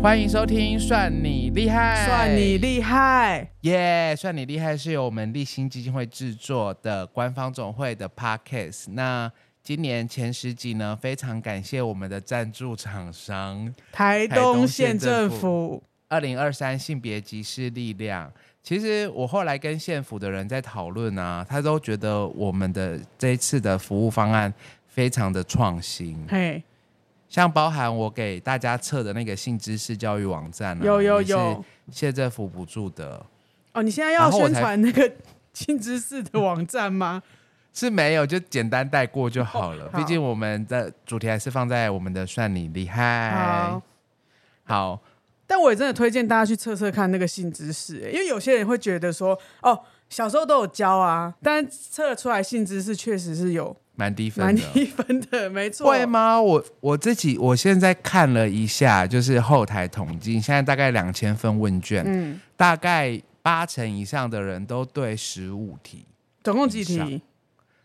[0.00, 4.14] 欢迎收听《算你厉害》，算你厉害，耶！
[4.16, 8.92] 算你厉害是由我们立新基金会制作的官方总会的 Podcast。
[8.92, 9.30] 那
[9.62, 18.30] 今年前十集呢，非常感谢我们的赞助厂商台东县政府二零二三性别歧视力量。
[18.62, 24.52] 其实我后来跟县府的人在讨论啊，他都觉得我们的这一次的服务方案
[24.86, 26.26] 非常的创新。
[26.28, 26.62] 嘿，
[27.28, 33.24] 像包含我给大家测的那个性知识教育网站、啊，有有有，县政府补助的。
[33.72, 35.10] 哦，你现在要宣传那个
[35.54, 37.22] 性知识的网站吗？
[37.72, 39.88] 是没有，就简单带过就好了。
[39.92, 43.30] 好毕竟我们的主题还是放在我们的“算你厉害”
[43.70, 43.82] 好。
[44.64, 45.00] 好，
[45.48, 55.90] 但我也真的推荐大家去测测看那个性知识、欸，因为有些人会觉得说，哦，小时候都有教啊，但测出来性知识确实是有蛮低分的，蛮低分的，没错。
[55.90, 56.40] 会吗？
[56.40, 66.04] 我我自己我现在看了一下，就是后台统计，现在大概两千份问卷，嗯，大概八成以上的人都对十五题，
[66.44, 67.22] 总共几题？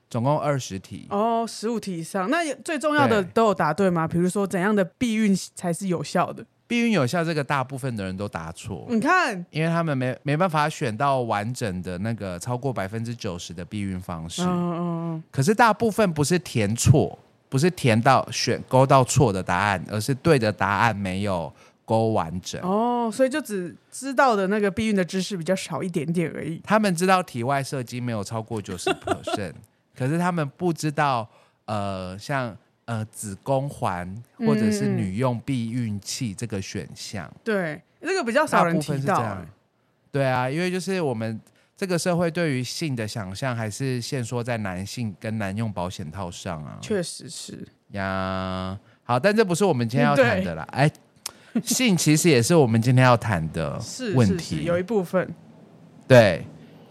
[0.09, 2.29] 总共二十题哦，十五题以上。
[2.29, 4.07] 那最重要的都有答对吗？
[4.07, 6.45] 比如说怎样的避孕才是有效的？
[6.73, 8.87] 避孕有效，这个大部分的人都答错。
[8.89, 14.41] 你看，因为他们没没办法选到完整的那个超过百分之九十的避孕方式。
[14.41, 15.23] 嗯嗯嗯。
[15.29, 17.15] 可是大部分不是填错，
[17.47, 21.53] 不是填到选勾到错的答案，而是对的答案没有
[21.85, 22.59] 勾完整。
[22.63, 26.59] 哦，所以就只知道的那个避孕的知识比较少一点点而已。
[26.63, 29.53] 他们知道体外射精没有超过九十 percent。
[29.95, 31.29] 可是他们不知道，
[31.65, 39.47] 呃，像呃子宫环或者是女用避孕器这个选项，嗯、对，这个比较少人提到、欸。
[40.11, 41.39] 对啊，因为就是我们
[41.75, 46.77] 这个社会对于性的想象还是限缩在男性跟男用保险套上啊。
[46.81, 48.77] 确实是呀。
[49.03, 50.63] 好，但这不是我们今天要谈的啦。
[50.71, 50.91] 哎，
[51.63, 53.81] 性其实也是我们今天要谈的
[54.15, 55.33] 问题，是是是有一部分。
[56.07, 56.45] 对。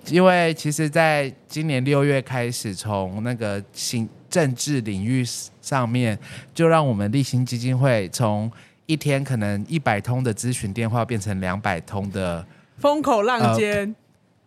[0.08, 5.24] 因为其实，在今年六月开始，从那个性政治领域
[5.62, 6.18] 上面，
[6.52, 8.52] 就让我们立新基金会从
[8.84, 12.44] 一天可能一百通的咨询电话，变成两百通的
[12.76, 13.94] 风口浪尖、呃。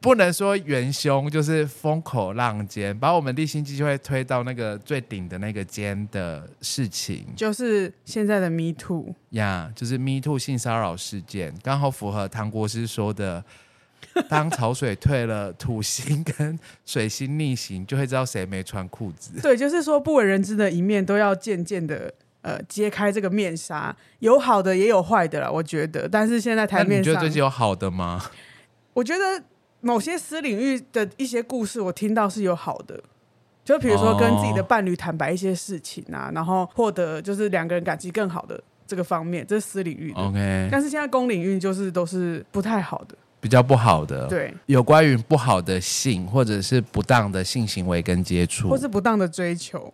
[0.02, 13.44] 不能说元凶，就是风口浪尖，把我们立新基金会推到那个最顶的那个尖的事情，就是现在的 Me Too 呀，yeah, 就是 Me Too 性骚扰事件，刚好符合唐国师说的。
[14.30, 19.42] 当潮水退了，土星跟水星逆行，就会知道谁没穿裤子。
[19.42, 26.08] 对，就是说不为人知的一面都要渐渐的呃揭开这个面纱，有好的也有坏的啦，我觉得。
[26.08, 28.24] 但是现在台面上，你觉得最近有好的吗？
[28.94, 29.44] 我觉得
[29.82, 33.04] 某些私领域的一些故事，我听到是有好的，
[33.66, 40.22] 就比如说跟自己的伴侣坦白一些事情啊，哦、然后获得就是两个人感情更好的这个方面，这是私领域的。
[40.22, 43.18] OK，但是现在公领域就是都是不太好的。
[43.46, 49.94] 比较不好的，对，有关于不好的性，或者是不当的性行为跟接触，或是不当的追求。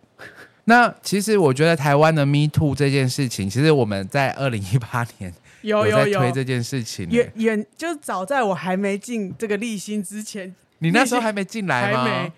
[0.64, 5.30] 那其实我觉得台湾的 Me Too 这件事情，其实我们在二零一八年
[5.60, 12.04] 有在推这件事情，远远就是早在我还没进这个立新之前，你那时候还没进来吗？
[12.04, 12.32] 还没，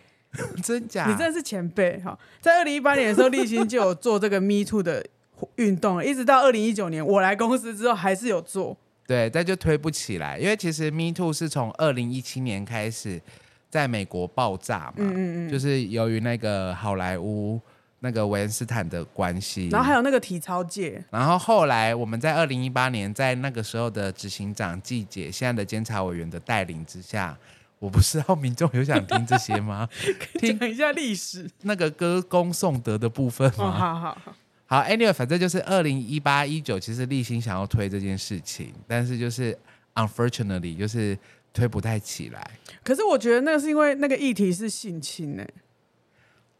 [0.64, 1.06] 真假？
[1.06, 2.18] 你真的是前辈哈！
[2.40, 5.06] 在二零一八年的时候，立新就有做这个 Me Too 的
[5.54, 8.76] 运动，一直到二零一九年我来公司之后，还是有做。
[9.06, 13.20] 对，但就推不起来，因为其实 Me Too 是从二零一七年开始
[13.68, 17.60] 在美国爆炸嘛，嗯嗯嗯，就是由于那个好莱坞
[18.00, 27.36] 那个韦恩斯坦的关系，然后还有那个体操界，然后后来我们在二零一八年在那个时候的执行长季姐，现在的监察委员的带领之下，
[27.78, 29.88] 我不知道民众有想听这些吗？
[30.40, 33.64] 讲一下历史，那个歌功颂德的部分吗？
[33.64, 34.32] 哦、好好好。
[34.74, 39.56] 好，Anyway，反正就是二零一八一九，其实立新想要推这件事情，但是就是
[39.94, 41.16] unfortunately 就是
[41.52, 42.50] 推不太起来。
[42.82, 45.54] 可是我觉得那个是因为那个议题是性侵呢、欸。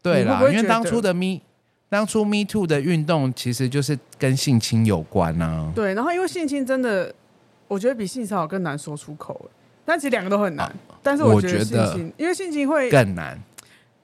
[0.01, 1.41] 对啦，因为当初的 Me，
[1.89, 5.69] 当初 Me Too 的运动其实就是跟性侵有关啊。
[5.75, 7.13] 对，然后因为性侵真的，
[7.67, 9.51] 我觉得比性骚扰更难说出口，
[9.83, 10.67] 但其实两个都很难。
[10.67, 13.37] 啊、但是我觉得性侵，因为性侵会更难。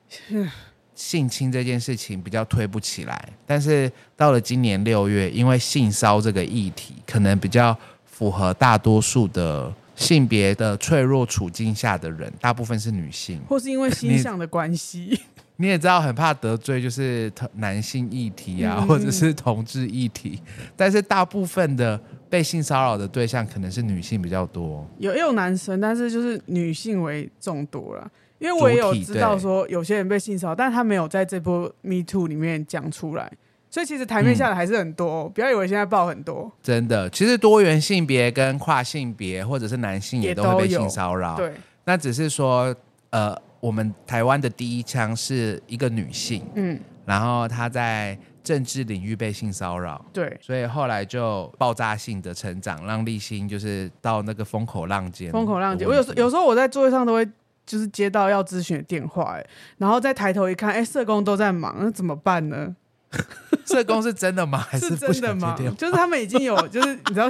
[1.02, 7.76] 性侵这件事情比较推不起来，但是到了今年六月，因为性骚这个议题可能比较
[8.06, 15.20] 符合大多数的性别的脆弱处境下的人，大部分是女性，或是因为性向的关系，
[15.58, 20.40] 你，也知道很怕得罪，就是男性议题啊，嗯、或者是同志议题，
[20.78, 22.00] 但是大部分的
[22.30, 28.08] 被性骚扰的对象可能是女性比较多，有也有男生，但是就是女性为众多了。
[28.42, 33.32] 因为我也有知道说有些人被性骚扰，但是他没有在这波 Me Too 里面讲出来，
[33.70, 35.26] 所以其实台面下的还是很多。
[35.26, 41.36] 嗯、不要以为现在爆很多，真的，其实多元性别跟跨性别或者是男性也都会被性骚扰。
[41.36, 41.54] 对，
[41.86, 42.76] 那只是说，
[43.12, 55.32] 呃，我们台湾的第一枪是一个女性，嗯，然后她在政治领域被性骚扰，对，所以后来就爆炸性的成长，让立新就是到那个风口浪尖。
[55.32, 57.30] 风口浪尖，我有时有时候我在座位上都会。
[57.66, 59.46] 就是接到要咨询的电话，哎，
[59.78, 62.76] 然后再抬头一看，哎，社工都在忙，那怎么办呢？
[63.66, 64.58] 社工是真的吗？
[64.58, 65.56] 还是是真的吗？
[65.78, 67.30] 就是他们已经有，就是 你知道，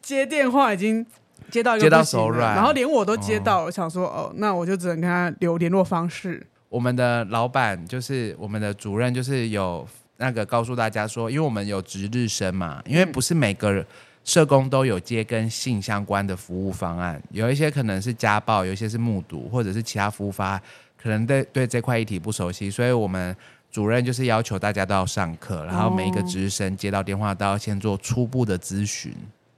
[0.00, 1.04] 接电话已经
[1.50, 6.44] 接到一个接到手软，然后连我都接到，我想说，哦，那我就只能跟他留联络方式。
[6.68, 9.86] 我们的老板就是我们的主任，就是有
[10.16, 13.86] 那个告诉大家说，因为我们有值日生嘛，因为不是每个人。
[14.28, 20.60] 社工都有接跟性相关的服务方案，有一些可能是家暴，有一些是目睹，或者是其他服务方，
[20.98, 23.34] 可能对对这块议题不熟悉，所以我们
[23.70, 29.14] 主任就是要求大家都要上课，然后每一个值日生接到电话都要先做初步的咨询。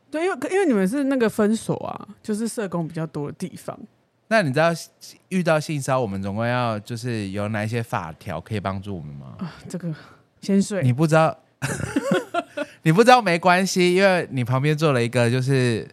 [0.08, 3.76] 对，因为因为你们是那个分所啊，就是社工比较多的地方。
[4.28, 4.70] 那你知道
[5.30, 9.34] 遇到性骚扰，我们总共要就是有哪一些法条可以帮助我们吗？
[9.40, 9.92] 啊，这个
[10.40, 10.80] 先睡。
[10.84, 11.36] 你不知道。
[12.82, 15.86] 你不知道没关系，因为你旁边坐了一个就是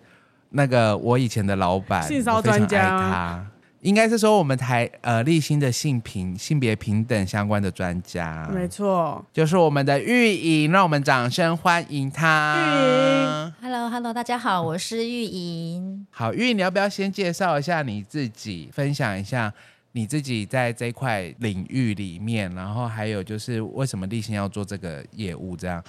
[0.52, 3.46] 那个我以前的老板，性骚专家，他
[3.82, 12.56] 应该是说我们台呃立新的性平性别平等相关的专家，没错，就是我们的玉莹，让我们掌声欢迎他。
[12.58, 16.08] 玉莹，Hello Hello，大家好，我是玉莹。
[16.10, 19.54] 好，玉莹，你要不要先介绍一下你自己，分享一下
[19.92, 25.84] 你自己在这块领域里面，然后还有就是为什么立新要做这个业务这样？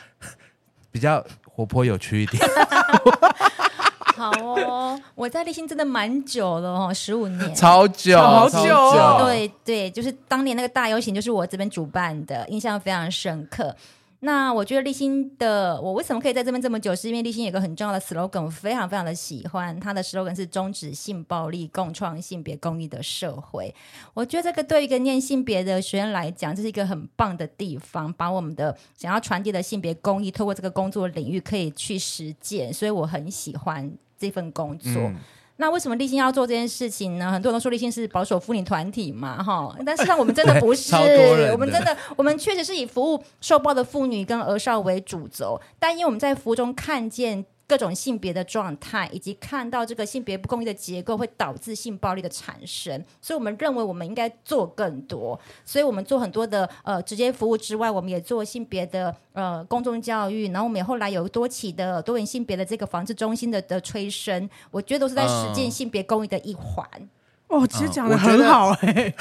[0.91, 2.43] 比较活泼有趣一点。
[4.17, 13.75] 好哦，我在立新真的蛮久了哦，十五年，超久，好久，久对对，就是当年那个大游行，就是我这边主办的，印象非常深刻。
[14.21, 16.93] 那我觉得立新的，我为什么可以在这边这么久？
[16.95, 19.79] 是因为立新有个很重要的 slogan，我非常非常的喜欢。
[19.79, 23.73] 它的 slogan 是终止性暴力，共创性别公益的社会。
[24.15, 32.73] 我觉得这个对一个念性别的学员来讲，这是一个很棒的地方，把我们的想要传递的性别公益，透过这个工作领域可以去实践。
[32.73, 33.89] 所以我很喜欢
[34.19, 34.93] 这份工作。
[34.95, 35.17] 嗯
[35.61, 37.31] 那为什么立新要做这件事情呢？
[37.31, 40.95] 很多人都说立新是保守妇女团体嘛，哈，但实际上我们真的 不是，
[41.53, 47.45] 我们真的，我们确实是以服务受暴的妇女跟儿少为主轴，但因为我们在服务中看见。
[47.69, 53.05] 各种性别的状态，以及看到这个性别不公义的结构，会导致性暴力的产生。
[53.21, 55.39] 所以，我们认为我们应该做更多。
[55.67, 60.51] 所以我们做很多的呃直接服务之外，我们也做性别的呃公众教育。
[60.51, 66.89] 然后，我们也后来有多起的多元性别的这个防治中心的的催生，我觉得都是在实践性别公益的一环。
[66.95, 67.09] 嗯
[67.49, 69.15] 哦，其实讲的很好 哎、欸，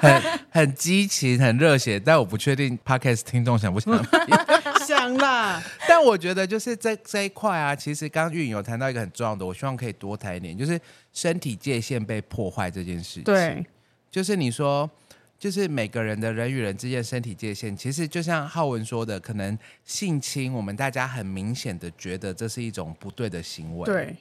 [0.00, 3.92] 很很激情，很热血，但我不确定 Podcast 听众想不想
[4.86, 5.60] 想啦。
[5.88, 10.80] 但我觉得就是这这一块啊，其实刚刚玉有谈到一个很重要的，我希望可以多谈一点，就是
[11.12, 13.24] 身体界限被破坏这件事情。
[13.24, 13.66] 对，
[14.08, 14.88] 就是你说，
[15.36, 23.84] 就是每个人的人与人之间身体界限，其实就像浩文说的，可能性侵，我们大家很明显的觉得这是一种不对的行为。
[23.84, 24.14] 对。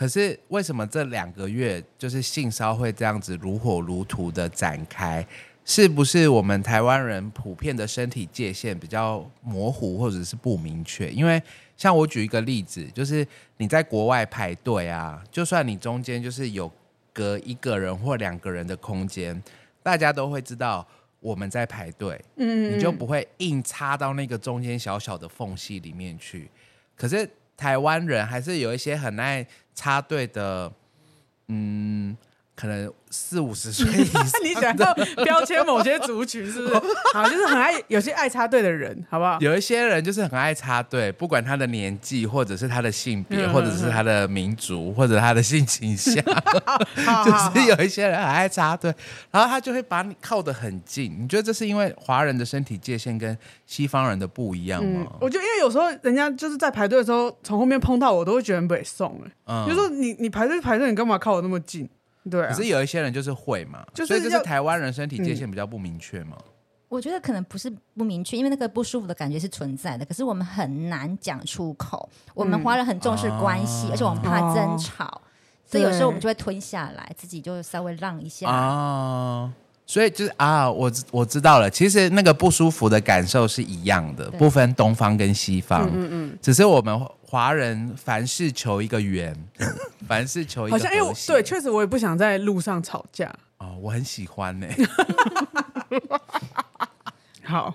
[0.00, 5.22] 可是为什么这两个月就是性骚会这样子如火如荼的展开？
[5.62, 11.10] 是不是我们台湾人普遍的身体界限比较模糊或者是不明确？
[11.10, 11.40] 因为
[11.76, 13.26] 像我举一个例子，就是
[13.58, 16.72] 你在国外排队啊，就算你中间就是有
[17.12, 19.38] 隔一个人或两个人的空间，
[19.82, 20.88] 大家都会知道
[21.20, 26.50] 我们在排队，嗯，你就不会硬插到那个中间小小的缝隙里面去。
[26.96, 27.28] 可是
[27.60, 29.46] 台湾人还是有一些很爱。
[29.72, 30.70] 插队的，
[31.48, 32.14] 嗯，
[32.60, 36.74] 可能四五十岁以上， 你想要标签某些族群是不是？
[37.14, 39.38] 好，就是很爱有些爱插队的人，好不好？
[39.40, 46.22] 有一些人就是很爱插队，不管他的年纪，或者是他的性别，嗯、或者是他的民族，或者他的性倾向，
[47.24, 48.94] 就是有一些人很爱插队，
[49.30, 51.16] 然后他就会把你靠得很近。
[51.18, 55.06] 你觉得这是因为华人的身体界限跟西方人的不一样吗？
[55.10, 59.30] 嗯、我觉得，因为有时候人家就是在排队的时候，从后面碰到我，都会觉得很被送哎。
[59.46, 61.88] 嗯，就说你你排队排队，你干嘛靠我那么近？
[62.28, 66.44] 对、啊，可是有一些人就是会嘛，就是所以就是台湾人身体界限比较不明确嘛、嗯。
[66.88, 72.08] 我觉得可能不是不明确，因为那个不舒服的感觉是存在的，可是我们很难讲出口。
[72.34, 75.20] 我们华人很重视关系，嗯、而且我们怕争吵，哦、
[75.64, 78.50] 所以有时候我们就会吞下来，自己就稍微让一下。
[78.50, 79.52] 啊，
[79.86, 85.88] 所以就是啊，我我知道了，其实那个不舒服的感受是一样的，不分东方跟西方。
[85.94, 87.00] 嗯嗯，只是我们
[87.30, 89.32] 华人凡事求一个圆，
[90.08, 93.32] 凡事求一个好像因为我对，确实我也不想在路上吵架。
[93.58, 94.66] 哦，我很喜欢呢。
[97.44, 97.72] 好，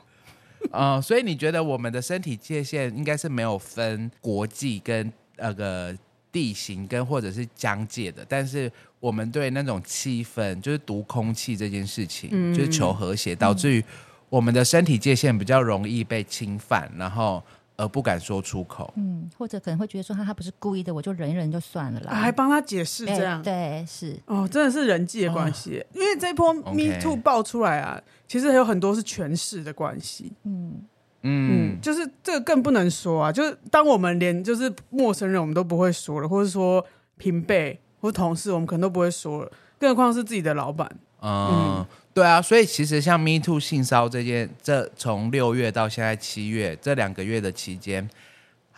[0.71, 5.97] 呃，所以你觉得我们的身体界限应该是没有分国际跟那个
[6.33, 8.69] 地形跟或者是疆界的，但是
[8.99, 13.81] 我们对那种气氛，就是读空气这件事情，嗯、就是求和谐，导致于
[14.27, 17.41] 我们的身体界限比较容易被侵犯，然后
[17.77, 18.93] 而不敢说出口。
[18.95, 24.19] 嗯，或者可能会觉得说他他不是故意的，我就忍一忍就算了啦，还帮他解释这样，欸、对，是。
[24.25, 28.01] 哦，真的是人际的关系，哦、因为这一波 Me Too 爆出来啊。
[28.27, 30.83] 其实还有很多是权势的关系，嗯。
[31.27, 36.85] 嗯，就是这个更不能说啊，就是当我们连就是陌生人我们都不会说了，或者说
[37.17, 40.87] 平辈或同事我们可能都不会说了，更何况是自己的老板。
[41.21, 48.09] 嗯，嗯对啊，所以其实像 Me Too 性骚这件，这从六月到现在七月这两个月的期间，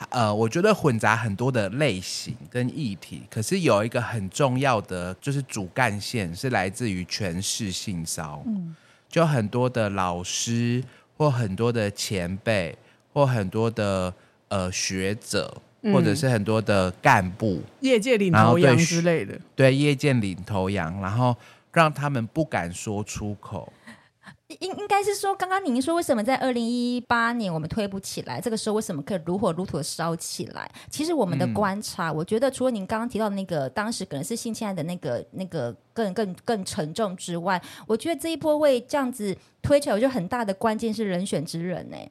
[0.09, 8.75] 呃，我觉得混杂很多的类型跟议题，可是有一个很重要的就是主干线是来自于权势性骚，嗯。
[9.07, 10.83] 就很多的老师，
[11.15, 12.75] 或很多的前辈，
[13.13, 14.13] 或很多的
[14.49, 21.33] 呃学者，嗯、或者是很多的干部，业界领头羊之类的，对，业界领头羊，然后
[21.71, 23.71] 让他们不敢说出口。
[24.59, 28.39] 应应该是说，刚刚您说为什么在二零一八年我们推不起来？
[28.39, 30.71] 这个时候为什么可以如火如荼的烧起来？
[30.89, 42.09] 其实我们的观察，嗯、我觉得除了您刚刚提到的那个当时可能是性侵害的那个那个更更更沉重之外，我觉得这一波为这样子推起来，我觉得很大的关键是人选之人呢、欸。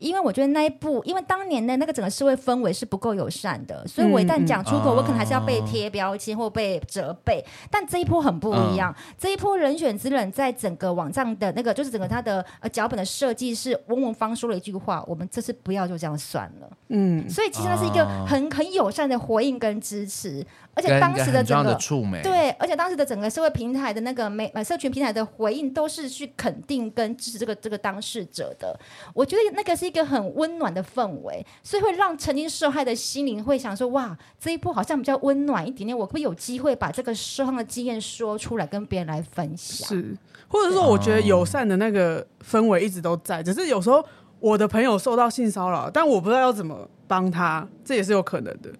[0.00, 7.44] 因为我觉得那一部，因为当年的那个整个社会氛围是不够友善的，所以我一旦讲出口，嗯、我可能还是要被贴标签或被责备。
[7.70, 20.44] 但这一波很不一样，嗯、这一波人选之人在整个网站的那个，就是整个他的呃脚本的设计是翁文芳说了一句话：“我们这次不要就这样算了。”嗯，所以其实它是一个很很友善的回应跟支持。
[20.74, 21.74] 而且当时的整个
[22.22, 28.78] 对，而且当时的整个社会平台的那个媒呃社群平台的回应都是去肯定跟支持这个这个当事者的，
[29.12, 40.16] 我觉得那个是一个很温暖的氛围，所以会让曾经受害的心灵会想说，哇，这一波好像比较温暖一点点，我会有机会把这个受伤的经验说出来跟别人来分享，是，
[40.48, 44.02] 或者说我觉得友善的那个氛围一直都在，只是有时候
[44.38, 48.70] 我的朋友受到性骚扰，但我不知道要怎么帮他，这也是有可能的。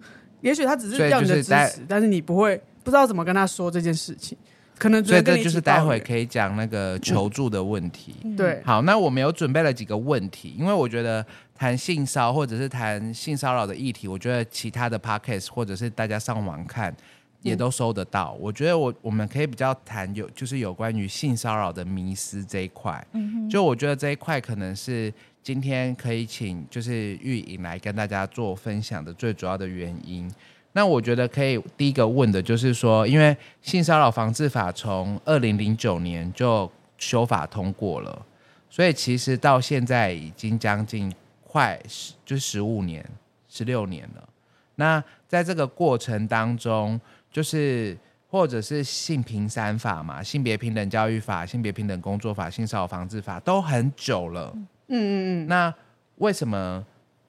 [0.41, 4.37] 也许他只是要你的支持，但是你不会不知道怎么跟他说这件事情，
[4.77, 8.15] 可能所以这就是待会可以讲那个求助的问题。
[8.23, 16.93] 嗯、对，好，那我们有准备了几个问题，因为我觉得谈性骚或者是谈性骚扰的议题，我觉得其他的 podcast 或者是大家上网看
[17.41, 18.35] 也都收得到。
[18.37, 25.13] 嗯、我觉得我我们可以比较谈有就是有关于性骚扰的迷失这一块，嗯、哼就我觉得这一块可能是。
[25.43, 30.31] 今天可以请就是玉莹来跟大家做分享的最主要的原因，
[30.73, 38.25] 那我觉得可以第一个问的就是说，因为性骚扰防治法从二零零九年就修法通过了，
[38.69, 41.11] 所以其实到现在已经将近
[41.43, 43.03] 快十就十五年、
[43.49, 44.29] 十六年了。
[44.75, 47.97] 那在这个过程当中，就是
[48.29, 54.55] 或者是性平三法嘛，性别平等教育法、性别平等工作法、性骚扰防治法都很久了。
[54.91, 55.73] 嗯嗯嗯，那
[56.17, 56.85] 为什么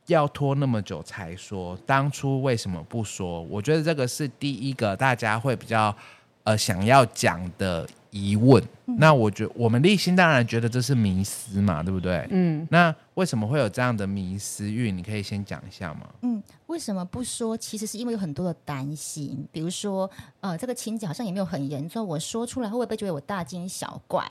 [0.07, 1.79] 要拖那么久才说？
[1.87, 3.41] 当初为什么不说？
[3.43, 5.95] 我觉得这个是第一个大家会比较
[6.43, 8.63] 呃想要讲的疑问。
[8.87, 12.27] 嗯、那我觉我们立心当然觉得这是迷思嘛，对不对？
[12.31, 14.71] 嗯，那为什么会有这样的迷思？
[14.71, 16.09] 玉，你可以先讲一下吗？
[16.23, 17.57] 嗯，为什么不说？
[17.57, 24.29] 其实是因为有很多的担心，比如说呃，这个情节好像也没有很严重，我说出来会不会被觉得我大惊小怪？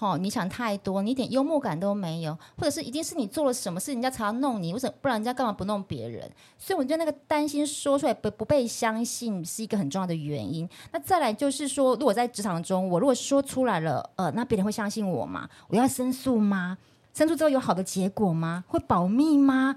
[0.00, 6.30] 哦，你想太多，你一点幽默感都没有，或者是一定是你做了什么事，人家才要弄你，为什么不然人家干嘛不弄别人？
[6.58, 10.68] 所以我觉得那个担心说出来不不被相信是一个很重要的原因。
[10.92, 15.48] 那再来就是说，如果在职场中，我如果说出来了，呃，那别人会相信我吗？
[15.68, 16.76] 我要申诉吗？
[17.14, 18.64] 申诉之后有好的结果吗？
[18.68, 19.76] 会保密吗？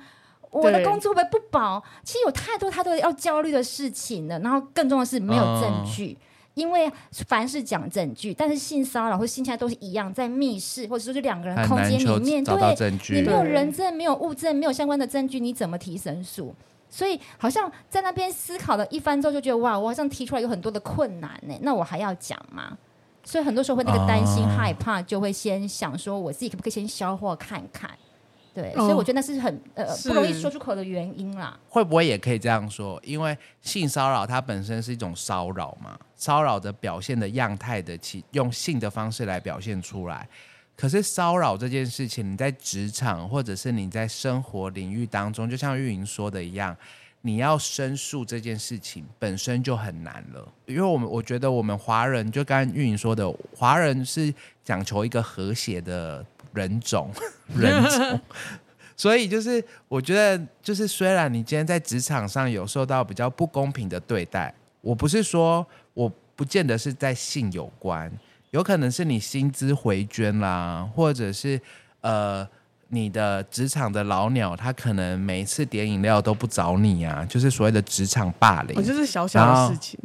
[0.49, 1.81] 我的工作会不保？
[2.03, 4.37] 其实有太多太多要焦虑的事情了。
[4.39, 6.17] 然后更重要的是没有证据。
[6.19, 6.23] 嗯
[6.57, 12.55] 因为凡是讲证据，但是性骚扰或性侵害都是一样，在密室或者说是两个人空间里面，对，
[13.09, 16.53] 你没有人证、没有物证、没有相关的证据，你怎么提申诉？
[16.89, 22.77] 所以好像在那边思考了一番之后，就觉得哇，我好像提出来有很多的困难呢，那我还要讲吗？
[23.23, 27.91] 所以很多时候会那个担心、害怕，就会先想说，我自己可不可以先消化看看。
[28.57, 31.55] 对，所以我觉得那是很呃不容易说出口的原因啦。
[31.69, 32.99] 会不会也可以这样说？
[33.05, 40.27] 因为性骚扰它本身是一种骚扰嘛，骚扰的表现的样态的其用性的方式来表现出来。
[40.75, 46.75] 可是骚扰这件事情，你在职场或者是你在生活领域当中，就像玉莹说的一样，
[47.21, 54.33] 你要申诉这件事情本身就很难了，因为我们我觉得我们华人就刚刚玉莹说的，华人是
[54.63, 56.25] 讲求一个和谐的
[56.57, 57.11] 人种，
[57.55, 58.19] 人种，
[58.97, 68.11] 所以就是我觉得就是虽然你今天在职场上有受到比较不公平的对待，我不是说我不见得是在性有关，
[68.51, 71.61] 有可能是你薪资回捐啦，或者是
[72.01, 72.47] 呃。
[72.89, 78.77] 你的职场的老鸟，他可能每一次点饮料都不找你啊，就是所谓的职场霸凌。
[78.77, 79.99] 我就是小小的事情，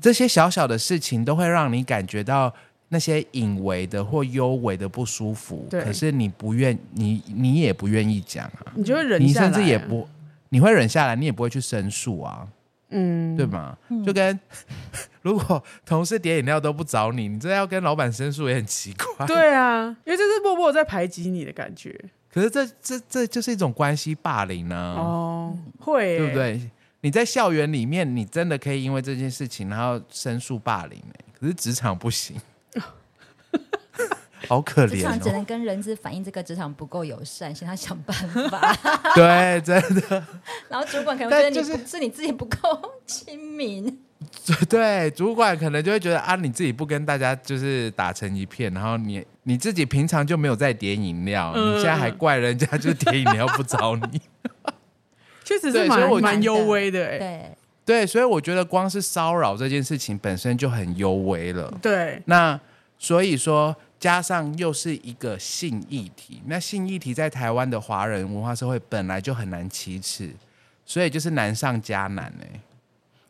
[0.00, 2.54] 这些小小的事情都会让你感觉到
[2.92, 5.66] 那些隐微的或幽微的不舒服。
[5.70, 10.06] 可是你不愿，你你也不愿意讲啊，你就会忍下来，你甚至也不，
[10.50, 12.46] 你会忍下来，你也不会去申诉啊。
[12.90, 13.74] 嗯，对吗？
[14.04, 14.38] 就跟
[15.22, 19.24] 如果同事点饮料都不找你，你真的要跟老板申诉也很奇怪。
[19.26, 21.98] 对啊，因为这是默默在排挤你的感觉。
[22.30, 25.00] 可是这这这就是一种关系霸凌呢、啊。
[25.00, 26.60] 哦，会，对不对？
[27.00, 31.02] 你在校园里面，你真的可以因为这件事情然后申诉霸凌，
[31.40, 32.36] 可是职场不行。
[34.48, 38.16] 好可怜、哦，职场只能跟人资反映这个职场不够友善，请他想办
[38.50, 38.76] 法。
[39.14, 40.24] 对，真的。
[40.68, 42.58] 然后主管可能觉得你、就是、是你自己不够
[43.06, 43.98] 亲民。
[44.68, 54.20] 对，主管可能就会觉得啊，你自己不跟大家就是打成一片，然后你你自己平常就没有在点饮料，嗯、你现在还怪人家就点饮料不找你，
[55.44, 57.18] 确实是蛮蛮幽微的哎。
[57.18, 61.72] 对对，所以我觉得光是骚扰这件事情本身就很幽微了。
[61.82, 62.58] 对，那
[62.98, 63.74] 所以说。
[64.02, 70.34] 加上又是一个性议题，那性议题在台湾的华人文化社会本来就很难启齿，
[70.84, 72.60] 所以就是难上加难呢、欸。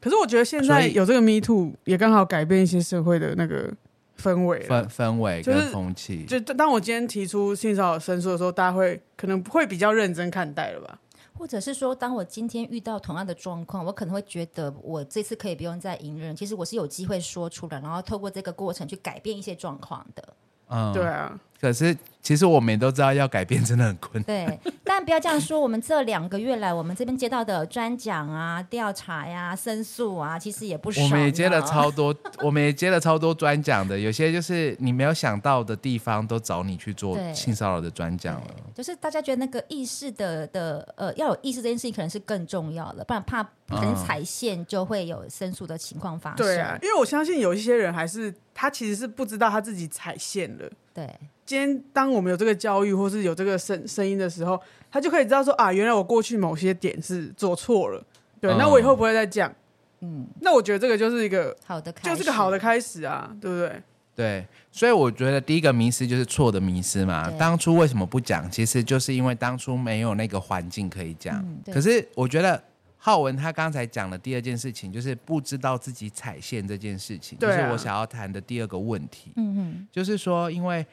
[0.00, 3.70] 可是我觉得现在有这个 Me Too，也刚好改变一些社会的那个
[4.18, 6.24] 氛围、氛氛围跟风气。
[6.24, 10.98] 就当我今天提出性骚扰申诉的时候，大家会可能会比较认真看待了吧？
[11.34, 20.26] 或者是说，当我今天遇到同样的状况，我可能会觉得我这次可以不用再隐忍，其实我是有机会说出来，然后透过这个过程去改变一些状况的。
[20.72, 21.38] 嗯，对啊。
[21.60, 24.46] 可是其实我们也都知道，要改变真的很困难。
[24.46, 24.58] 对，
[25.02, 25.58] 但不要这样说。
[25.58, 31.02] 我们这两个月来，我们这边接到的专讲啊、调查呀、啊、申诉啊，其实也不少。
[31.02, 33.98] 我们也接了超多， 我们也接了超多专讲的。
[33.98, 38.46] 有些就是你没有想到的地方，都找你去做性骚扰的专讲了。
[38.72, 46.46] 就是大家觉得那个意识的的呃，要有意识这件事情，可能是更重要的，不然怕可能踩线就会有申诉的情况发生。
[46.46, 50.70] 对啊，因为我相信有一些人还是他其实是不知道他自己踩线了。
[50.94, 51.10] 对。
[51.44, 54.58] 今天，当我们有这个教育，或是有这个声声音的时候，
[54.92, 58.04] 他就可以知道说啊，原来我过去某些点是做错了，
[58.38, 59.50] 对，嗯、那我以后不会再这样。
[60.00, 63.82] 嗯，那我觉得这个就是一个好的，就是个好的开始啊，对不对？
[64.14, 67.30] 对，所以我觉得第一个迷失就是错的迷失嘛。
[67.38, 68.50] 当初为什么不讲？
[68.50, 71.38] 其实就是因为当初没有那个环境可以讲。
[71.38, 72.62] 嗯、可是我觉得
[72.98, 79.32] 浩文他刚才讲的第二件事情，就是不知道自己踩线这件事情，啊、就是我想要谈的第二个问题。
[79.36, 80.84] 嗯嗯，就是说因为。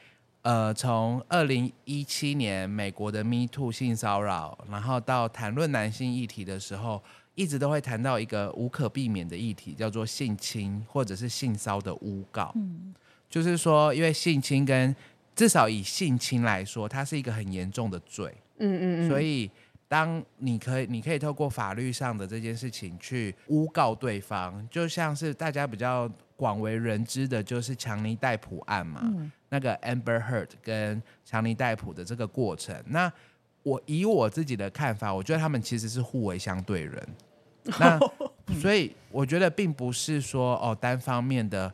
[0.42, 7.02] 呃，从二零一七年美国的 Me Too 性骚扰，然后到谈论男性议题的时候，
[7.34, 12.50] 一直都会谈到一个无可避免的议题，叫做性侵或者是性骚的诬告。
[12.54, 12.94] 嗯，
[13.28, 14.96] 就是说，因为性侵跟
[15.36, 18.34] 至少以性侵来说，它是一个很严重的罪。
[18.60, 19.08] 嗯嗯嗯。
[19.10, 19.50] 所以，
[19.88, 29.02] 当你可以，你可以透过法律上的这件事情去诬告对方，就像是大家比较广为人知的，就是强尼戴普案嘛。
[29.04, 33.12] 嗯那个 Amber Heard 跟强尼戴普的这个过程，那
[33.62, 37.08] 我以我自己的看法，我觉得他们其实是互为相对人。
[37.78, 37.98] 那
[38.58, 41.72] 所以我觉得并不是说哦单方面的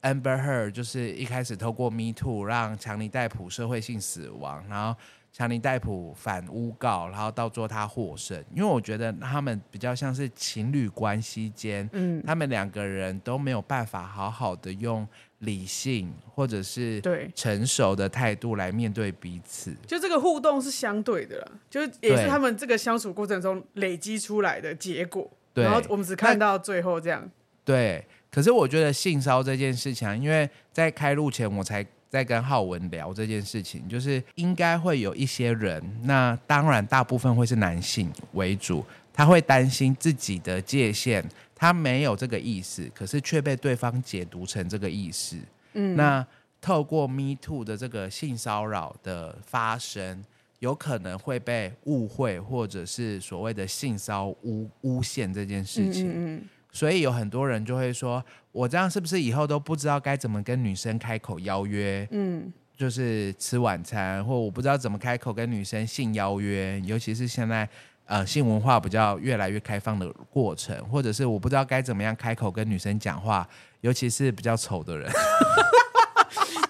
[0.00, 4.98] Amber Heard 就是一开始透过 Me Too 让强尼戴普社会性死亡，然后
[5.32, 8.42] 强尼戴普反诬告，然后到最后他获胜。
[8.54, 15.06] 因为我觉得他们比较像是情侣关系间，嗯，他们两个人都没有办法好好的用。
[15.40, 25.30] 理性或者是对成熟的态度来面对彼此，就这个互动是相对的啦，就是也是他们这个相处过程中累积出来的结果。
[25.52, 27.28] 对，然后我们只看到最后这样。
[27.64, 41.22] 对，可是我觉得性骚这件事情，因为在开录前我才在跟浩文聊这件事情，就是应该会有一些人，那当然大部分会是男性为主，他会担心自己的界限。
[41.58, 45.38] 他没有这个意思，可是却被对方解读成这个意思。
[45.72, 46.24] 嗯，那
[46.60, 50.22] 透过 Me Too 的这个性骚扰的发生，
[50.58, 56.06] 有可能会被误会，或者是所谓的性骚诬诬陷这件事情。
[56.06, 62.06] 嗯，嗯，嗯，所以有很多人就会说，我这样是不是以后都不知道该怎么跟女生开口邀约？
[62.10, 67.66] 嗯，就是吃晚餐，或我不知道怎么开口跟女生性邀约，尤其是现在。
[68.06, 73.46] 呃性文化比较越来越开放的过程，或者是我不知道该怎么样开口跟女生讲话，
[73.82, 75.10] 尤其是比较丑的人。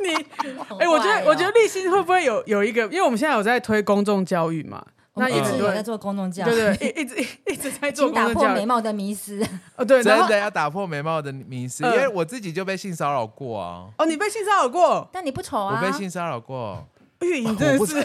[0.00, 2.82] 你哎、欸，我觉得，我觉得立新会不会有有一个？
[2.84, 9.44] 因为我们现在有在推公众教育嘛，那一直有在做公众教育，对对，一一直一直在做公众教育，打破美貌的迷思。
[9.76, 13.86] 哦，对，真的要打破眉毛的迷思，因为我自己就被性骚扰过啊。
[13.98, 15.08] 哦，你被性骚扰过？
[15.12, 15.80] 但你不丑啊。
[15.80, 16.86] 我被性骚扰过。
[17.20, 17.94] 玉莹真的是，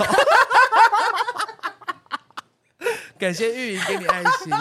[3.22, 4.52] 感谢玉莹给你爱心。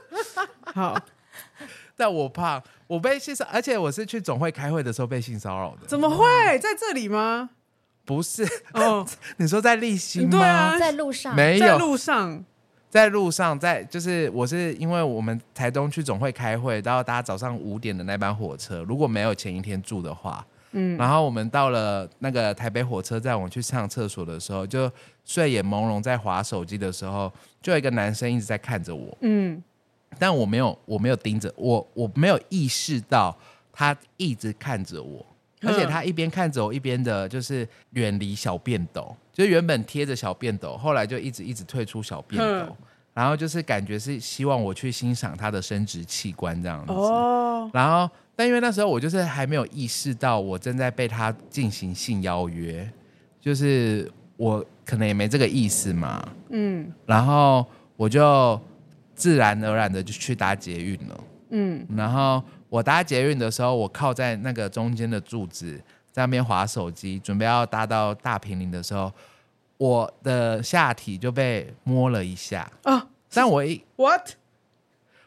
[0.74, 0.98] 好，
[1.94, 5.86] 但我怕我被性骚扰，而且我是去总会开会的时候被性骚扰的。
[5.86, 6.24] 怎么会？
[6.58, 7.50] 在这里吗？
[8.06, 8.48] 不是。
[8.72, 10.30] 哦， 你说在立新吗？
[10.30, 11.36] 对啊，在路上。
[11.36, 12.44] 没有，在路上，
[12.88, 24.90] 在路上，在就是我是因为我们台东去总会开会，然后大家早上五点的那班火车，如果没有前一天住的话，嗯，然后我们到了那个台北火车站，我去上厕所的时候，就
[25.24, 29.62] 睡眼朦胧在划手机的时候，就有一个男生一直在看着我，嗯，
[30.18, 33.36] 但我没有我没有盯着我，我没有意识到
[33.72, 35.24] 他一直看着我。
[35.62, 42.76] 而且他一边看着我，一边的就是远离小便斗，就原本贴着小便斗，后来就一直一直退出小便斗，
[43.18, 46.92] 然后就是感觉是希望我去欣赏他的生殖器官这样子。
[46.92, 47.68] 哦。
[47.72, 52.88] 然后，但因为那时候我就是还没有意识到我正在被他进行性邀约，
[53.40, 56.28] 就是我可能也没这个意思嘛。
[56.50, 56.92] 嗯。
[57.06, 58.60] 然后我就
[59.16, 61.20] 自然而然的就去搭捷运了。
[61.50, 61.84] 嗯。
[61.96, 62.40] 然后。
[62.70, 65.74] 我搭捷运的时候，我靠在那个中间的柱子，
[66.12, 69.10] 在那边滑手机，准备要搭到大平林的时候，
[69.78, 72.70] 我的下体就被摸了一下。
[72.82, 73.08] 啊！
[73.32, 74.32] 但我一 what，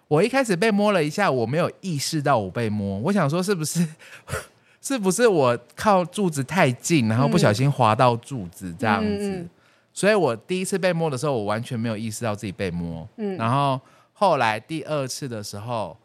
[0.07, 3.87] 我一开始被摸了一下，我没有意识到我被摸，我想说是不是
[4.79, 9.49] 是不是我靠柱子太近，然后不小心滑到柱子这样子，嗯、
[9.91, 13.81] 所以我第一次被摸的时候，我完全没有意识到自己被摸，嗯，然后
[14.13, 15.97] 后来第二次的时候。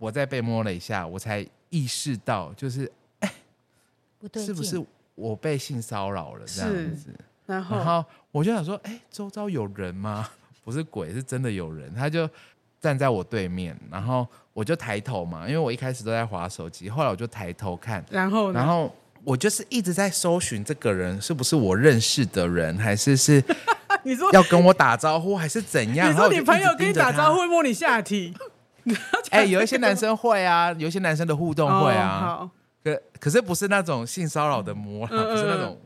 [0.00, 3.30] 我再被摸了一下，我才意识到，就是，哎，
[4.18, 4.82] 不对，是不是
[5.14, 7.14] 我被性骚扰了这样子？
[7.50, 10.28] 然后，然后我就想说，哎，周遭有人吗？
[10.64, 11.92] 不是鬼，是真的有人。
[11.94, 12.28] 他就
[12.80, 23.42] 站在我对面，然后我就抬头嘛，因为我一开始都在划手机，后来我就抬头看，然后，然后我就是一直在搜寻这个人是不是我认识的人，还是是
[24.04, 26.08] 你说要跟我打招呼，还是怎样？
[26.12, 28.34] 你说你朋友跟你打招呼会摸你下体？
[29.30, 32.50] 哎、欸，有一些男生会啊，有一些男生的互动会啊，哦、
[32.82, 35.78] 可可是不是那种性骚扰的摸，嗯、不是那种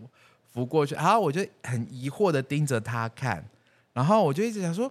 [0.54, 0.94] 扶过去。
[0.94, 3.44] 然后我就很疑惑的盯着他看，
[3.92, 4.90] 然后我就一直想说，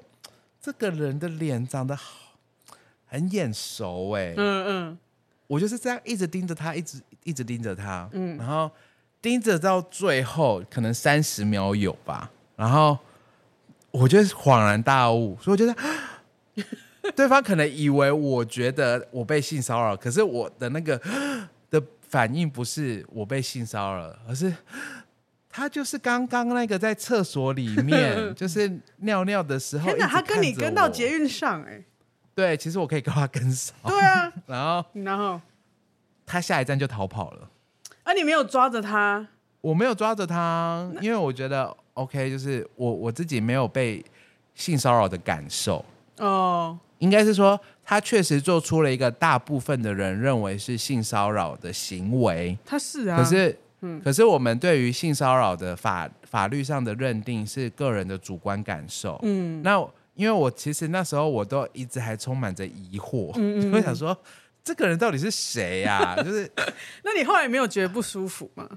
[0.62, 2.36] 这个人的脸长得好，
[3.08, 4.98] 很眼熟哎、欸，嗯嗯，
[5.48, 8.70] 我就是这样一直盯着他，一直一直盯着他，嗯，然后
[9.22, 13.00] 盯着到最后可能三十秒有吧，然后
[13.92, 15.76] 我就恍然大悟，所以我觉得。
[17.18, 20.98] 对方可能以为我觉得我被性骚扰，可是我的那个
[21.70, 24.56] 的反应不是我被性骚扰，而是
[25.56, 29.86] 他就是刚刚那个在厕所里面 就是尿尿的时候。
[29.86, 31.86] 天哪，他跟你跟到捷运上哎、欸？
[32.34, 33.76] 对，其实我可以跟他跟上。
[33.86, 35.40] 对啊，然 后然后
[36.26, 37.48] 他下一站就逃跑了。
[38.02, 39.28] 啊，你没有抓着他？
[39.62, 44.04] 我没有抓着他，因为我觉得 OK，就是我我自己没有被
[44.56, 45.86] 性骚扰的感受
[46.18, 46.80] 哦。
[46.98, 52.58] 应该是说，他确实做出了一个大部分的人认为是性骚扰的行为。
[52.66, 59.20] 他是啊，可是，嗯，可是我们对于性骚扰的法法律上的认定是个人的主观感受。
[59.24, 59.78] 嗯，那
[60.16, 64.18] 因为我其实那时候我都一直还充满着疑惑，嗯，我想说
[64.64, 66.16] 这个人到底是谁呀？
[66.24, 66.52] 就是，
[67.04, 68.68] 那你后来没有觉得不舒服吗？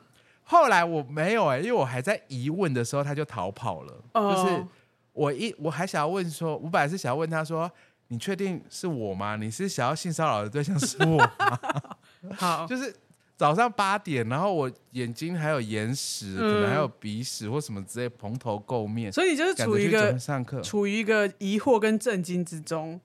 [0.42, 4.04] 后来我没有哎、欸，因为我还在疑问的时候他就逃跑了。
[4.12, 4.66] 哦，就是
[5.12, 7.70] 我一我还想要问说，我本来是想要问他说。
[8.08, 9.34] 你确定是我吗？
[9.34, 11.60] 你是想要性骚扰的对象是我吗？
[12.38, 12.94] 好， 就是
[13.37, 22.99] 早上八点，然后我眼睛还有眼屎，嗯、可能还有鼻屎或什么之类，蓬头垢面，所以你就是处于一个上课，处于一个疑惑跟震惊之中。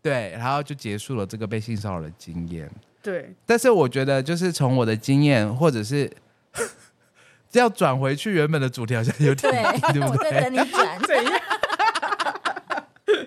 [0.00, 2.70] 对，然后就结束了这个被性骚扰的经验。
[3.02, 6.08] 对，但是我觉得就是从我的经验，或者是
[7.52, 10.28] 要转回去原本的主题，好像有点难，对，对不对？
[10.28, 11.40] 我在等你转， 怎样？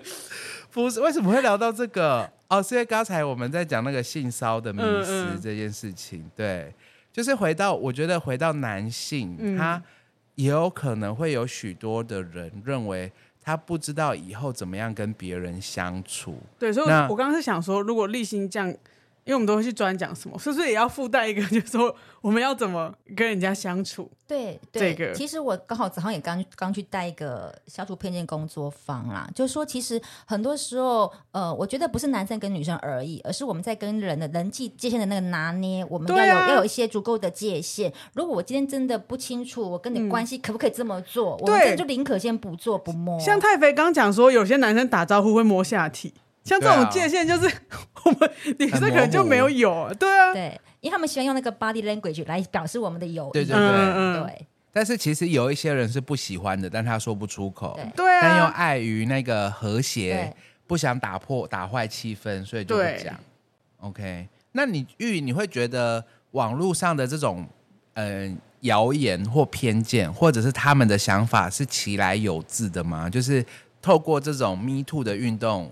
[0.72, 2.30] 不是，为什么会聊到这个？
[2.48, 6.20] 哦，是因为刚才我们在讲那个性骚的迷思这件事情。
[6.20, 6.74] 嗯嗯、对，
[7.12, 9.82] 就是回到我觉得回到男性，嗯、他
[10.34, 13.10] 也有可能会有许多的人认为
[13.42, 16.38] 他不知道以后怎么样跟别人相处。
[16.58, 18.74] 对，所以我刚刚是想说，如果立新这样，
[19.28, 24.10] 因为我们都会去专讲什么，是不是也要附带一个， 就是说我们要怎么跟人家相处？
[24.26, 37.92] 对，对这个其实我刚好早上也刚刚去带一个消除偏见工作坊啦，就是说其实很多时候，呃，我觉得不是男生跟女生而已，而是我们在跟人的人际界限的那个拿捏，我们要有、啊、要有一些足够的界限。
[38.14, 43.20] 如果我今天真的不清楚，我跟你关系可不可以这么做，嗯、我们就宁可先不做不摸。
[43.20, 46.14] 像太肥刚讲说，有些男生打招呼会摸下体。
[46.44, 47.60] 像这种界限，就是、啊、
[48.04, 54.46] 我们女生可能就没有有，对啊，对，因为他们喜欢用那个 body language 来表示我们的友谊，对对对、嗯、对。
[54.72, 58.16] 但是其实有一些人是不喜欢的，但他说不出口，对。
[58.16, 60.34] 啊，但又碍于那个和谐，
[60.66, 63.14] 不想打破打坏气氛，所以就不讲。
[63.80, 67.46] OK，那你玉你会觉得网络上的这种
[67.94, 73.10] 嗯谣言或偏见，或者是他们的想法是其来有自的吗？
[73.10, 73.44] 就是
[73.82, 75.70] 透过这种 Me Too 的运动。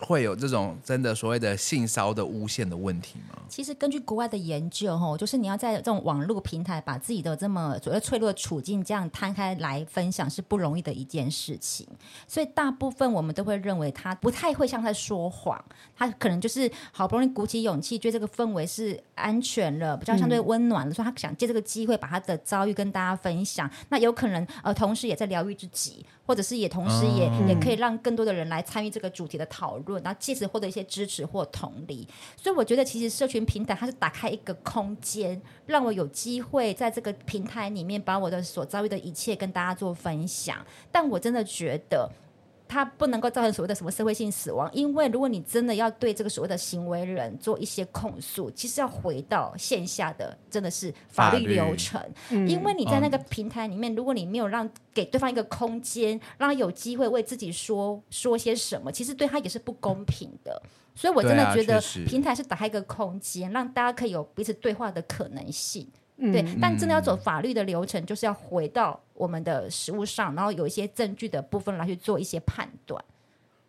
[0.00, 3.38] 会有这种真的所谓的性骚的诬陷的问题吗？
[3.48, 11.86] 其实根据国外的研究，吼，就是你要在这种网络平台把自己的这么所谓脆弱的处境这样摊开来分享，是不容易的一件事情。
[12.26, 15.64] 所以大部分我们都会认为他不太会像在说谎，
[15.96, 23.70] 他可能就是好不容易鼓起勇气，觉得这个氛围是安全了，比较相对温暖的，所以他想借这个机会把他的遭遇跟大家分享。
[23.88, 26.04] 那有可能呃，同时也在疗愈自己。
[26.26, 32.06] 或者是也同时也、嗯、也可以让更多的人来参与这个主题的讨论，然后借此获得一些支持或同理。
[32.36, 40.58] 所以我觉得，其实社群平台它是打开一个空间，让我有机会在这个平台里面把我的所遭遇的一切跟大家做分享。
[40.90, 42.10] 但我真的觉得。
[42.68, 52.00] 它不能够造成所谓的什么社会性死亡，因为如果你真的要对这个所谓的行为人做一些控诉，其实要回到线下的真的是法律流程，
[52.30, 60.60] 因为你在那个平台里面，如果你没有让给对方一个空间，让他有机会为自己说说些什么，其实对他也是不公平的。
[60.94, 65.86] 所以我真的觉得平台是打开一个空间，让大家可以有彼此对话的可能性。
[66.18, 73.04] 对，但真的要走法律的流程，就是要回到我们的实物上，然后有一些证据的部分来去做一些判断。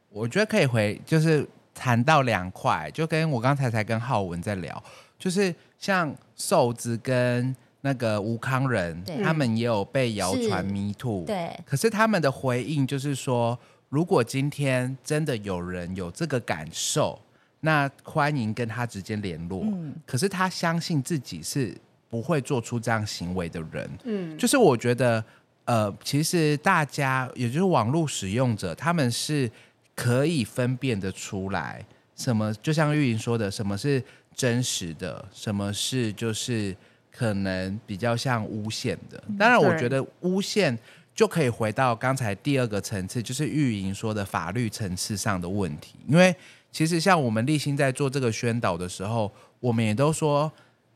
[0.10, 4.82] 我觉得可以回，就是谈到两块，就跟我刚才才跟浩文在聊，
[5.20, 17.20] 就是像瘦子跟那个吴康仁，他们也有被谣传 Me Too，对，可是他们的回应就是说，如果今天真的有人有这个感受，
[17.60, 19.64] 那欢迎跟他直接联络。
[19.66, 21.76] 嗯，可是他相信自己是。
[22.10, 25.22] 不会做出这样行为的人，嗯，就是我觉得，
[25.66, 29.52] 呃，其实大家也就是网络使用者，他们是
[29.94, 34.02] 可以分辨得出来，什么就像玉莹说的，什么是
[34.34, 36.74] 真实的，什么是就是
[37.12, 39.22] 可能比较像诬陷的。
[39.38, 40.80] 当然，我觉得诬陷
[41.14, 45.96] 就可以回到刚才第二个层次，就是玉莹说的法律层次上的问题。
[46.08, 46.34] 因为
[46.72, 50.50] 其实像我们立新在做这个宣导的时候，我们也都说。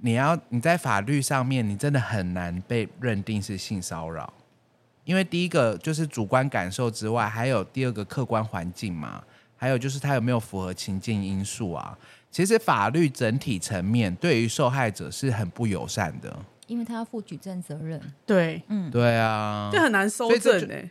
[0.04, 4.34] 你要你在法律上面，你真的很难被认定是性骚扰，
[5.04, 9.24] 因为第一个就是主观感受之外，还有第二个客观环境嘛，
[9.56, 11.98] 还有就是他有没有符合情境因素啊。
[12.32, 16.36] 其实法律整体层面对于受害者是很不友善的，
[16.66, 18.02] 因为他要负举证责任。
[18.26, 20.90] 对，嗯，对啊，这很难收证哎。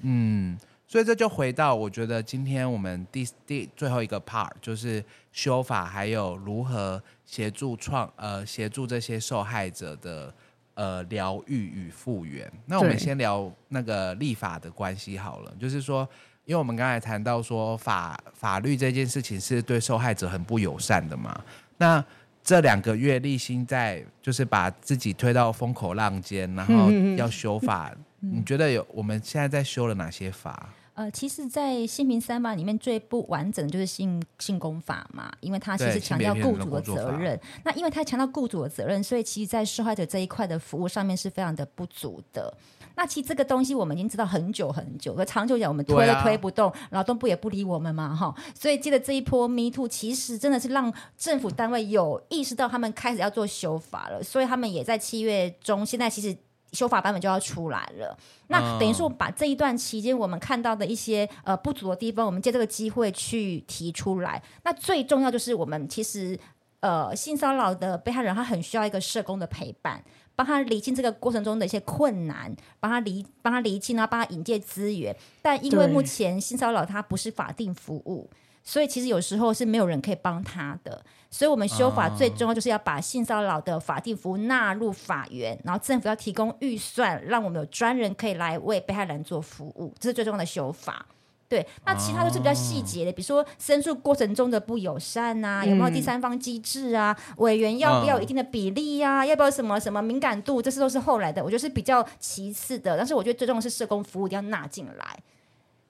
[0.00, 5.04] 嗯，所以这就回到我觉得今天我们第第最后一个 part 就是
[5.38, 7.00] 修法，还有如何。
[7.28, 10.34] 协助创呃协助这些受害者的
[10.72, 12.50] 呃疗愈与复原。
[12.64, 16.08] 那我们先聊那个立法的关系好了，就是说，
[16.46, 21.38] 因为我们刚才谈到说法法律这件事情是对受害者很不友善的嘛。
[21.76, 22.02] 那
[22.42, 30.70] 这两个月立新在就是把自己推到风口浪尖，然后要修法，你觉得有我们现在在修了哪些法？
[30.98, 37.38] 呃，其实，在性平三法里面最不完整的就是性性工法嘛，因为它其实强调雇主的责任。
[37.62, 42.52] 那因为它强调雇主的责任，所以其实，在受害者这一块的服务上面是非常的不足的。
[42.96, 48.34] 那其实这个东西我们已经知道很久很久，可长久讲我们推都推不动，劳动部也不理我们嘛，哈。
[48.52, 56.36] 所以记得这一波 Me Too，其实真的是让政府单位有意识到他们开始要做修法了，所以他们也在七月中，现在其实。
[56.72, 58.16] 修法版本就要出来了，
[58.48, 64.42] 那等于说，把这一段期间我们看到的一些呃不足的地方，我们借这个机会去提出来。
[64.64, 66.38] 那最重要就是我们其实
[66.80, 70.04] 呃性骚扰的被害人，他很需要一个社工的陪伴，
[70.36, 75.16] 帮他厘清这个过程中的一些困难，帮他厘帮他厘清，然后帮他引荐资源。
[75.40, 78.28] 但因为目前性骚扰它不是法定服务。
[78.64, 91.06] 所以其实有时候是没有人可以帮他的，所以我们修法最重要就是要把性骚扰的法定服务纳入法源，然后政府要提供预算，让我们有专人可以来为被害人做服务，这是最重要的修法。
[91.50, 102.98] 对，那其他都是比较细节的，比如说申诉过程中的不友善啊，有没有第三方机制啊，委员要不要有一定的比例呀、啊，要不要什么什么敏感度，这些都是后来的，我觉得是比较其次的。
[102.98, 105.18] 但是我觉得最重要的是社工服务一定要纳进来，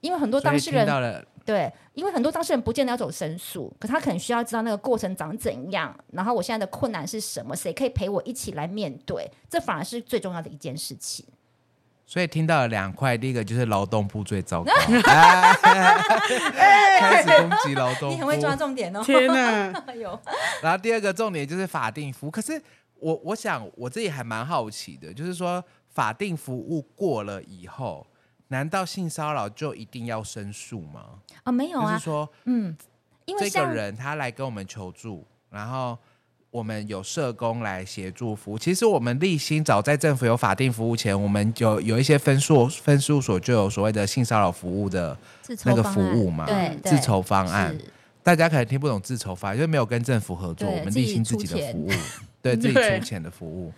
[0.00, 0.86] 因为很多当事人
[1.48, 11.24] 对，因为很多当事人不见得要走申诉，可他可能需要知道那个过程长怎样，然后我现在的困难是什么，谁可以陪我一起来面对，这反而是最重要的一件事情。
[12.04, 15.54] 所以听到了两块，第一个就是劳动部最糟糕，哎、
[17.00, 19.02] 开始攻击劳动部，你很会抓重点哦。
[19.02, 19.72] 天哪！
[20.60, 22.62] 然后第二个重点就是法定服务，可是
[23.00, 28.06] 我我想我自己还蛮好奇的，就是说法定服务过了以后，
[28.48, 31.04] 难道性骚扰就一定要申诉吗？
[31.44, 31.92] 啊、哦，没有啊。
[31.92, 32.76] 就是说，嗯，
[33.24, 35.96] 因为这个人他来跟我们求助，然后。
[36.50, 38.58] 我们有社工来协助服务。
[38.58, 45.16] 其实我们立新早在政府有法定服务前，我们有有一些分数分事务所就有所谓的性骚扰服务的
[45.64, 47.76] 那个服务嘛，对，自筹方案。
[48.22, 51.90] 大家可能听不懂自筹方案，因为没有跟政府合作，我们立新自己的服务，
[52.40, 53.70] 对自己出钱的服务。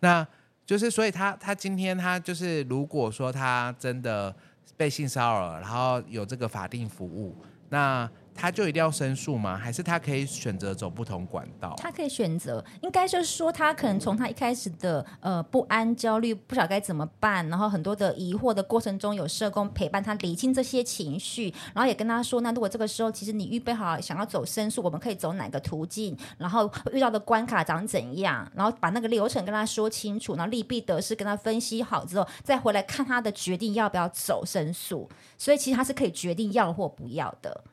[0.00, 0.24] 那
[0.68, 4.36] 就是，所以他他今天他就是，如果说他真的
[4.76, 7.34] 被性骚扰，然后有这个法定服务，
[7.70, 8.08] 那。
[8.40, 9.56] 他就一定要申诉吗？
[9.56, 11.74] 还是他可以选择走不同管道？
[11.76, 26.16] 他可以选择，应该就是说，他可能从他一开始的呃不安、焦虑，不晓得该怎么办，然后很多的疑惑的过程中，有社工陪伴他理清这些情绪，然后也跟他说，那如果这个时候其实你预备好想要走申诉，我们可以走哪个途径？
[26.36, 28.48] 然后遇到的关卡长怎样？
[28.54, 35.10] 然后把那个流程跟他说清楚，然后利弊得失跟他分析好之后，再回来看他的决定要不要走申诉。
[35.36, 37.64] 所以其实他是可以决定要或不要的。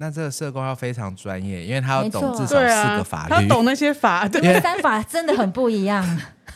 [0.00, 6.04] 那这个社工要非常专业，因为他要懂至少四个法律，啊、他懂那些法， 对，因为三法真的很不一样。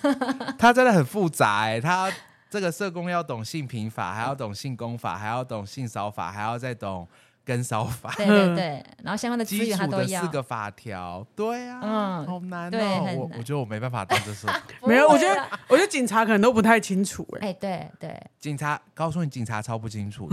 [0.58, 2.10] 他真的很复杂哎，他
[2.48, 7.06] 这个社工要懂性平法，还要懂性工法，还要懂性骚法，还要再懂
[7.44, 8.14] 跟骚法。
[8.16, 10.04] 对对 对，然后相关的资源他都要。
[10.04, 12.70] 基础的四个法条，对啊，嗯，好难哦。
[12.70, 14.46] 对，我我觉得我没办法当这社
[14.78, 14.88] 工。
[14.88, 17.48] 没有，我觉得我觉得警察可能都不太清楚哎。
[17.48, 20.30] 哎，对对，警察告诉你，警察超不清楚。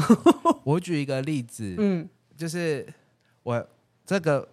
[0.63, 2.07] 我举一个例子，嗯。
[2.37, 2.87] 就是
[3.49, 3.67] 我
[4.05, 4.47] 这个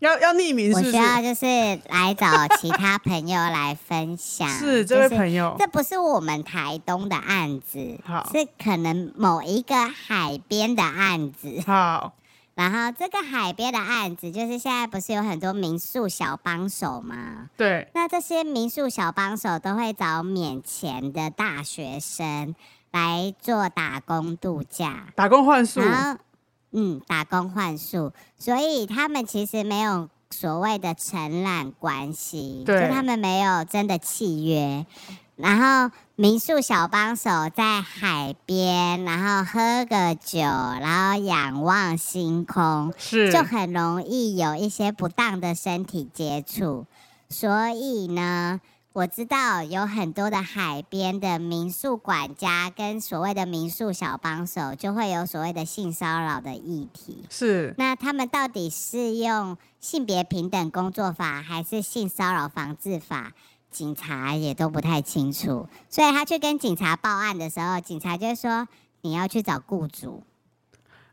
[0.00, 0.86] 要要匿名是不是？
[0.88, 1.46] 我需要就是
[1.88, 4.46] 来找其他朋友来分享。
[4.52, 11.62] 是这位朋友，这不是我们台东的案子，好，是可能某一个海边的案子。
[11.66, 12.12] 好，
[12.54, 17.48] 然后这个海边的案子，就是现在不是有很多民宿小帮手吗？
[17.56, 22.54] 对，那这些民宿小帮手都会找免钱的大学生
[22.90, 25.80] 来做打工度假，打工换宿。
[26.78, 34.84] 嗯，打工换宿，所以他们其实没有所谓的承揽关系，对就他们没有真的契约。
[35.36, 46.84] 然后民宿小帮手在海边，然后喝个酒，然后仰望星空，是就很容易有一些不当的身体接触。
[47.30, 48.60] 所以呢。
[48.96, 57.22] 我知道有很多的海边的民宿管家跟所谓的民宿小帮手，就会有所谓的性骚扰的议题。
[57.28, 63.32] 是，那他们到底是用性别平等工作法还是性骚扰防治法？
[63.70, 65.68] 警察也都不太清楚。
[65.90, 68.66] 所以他去跟警察报案的时候，警察就说
[69.02, 70.22] 你要去找雇主。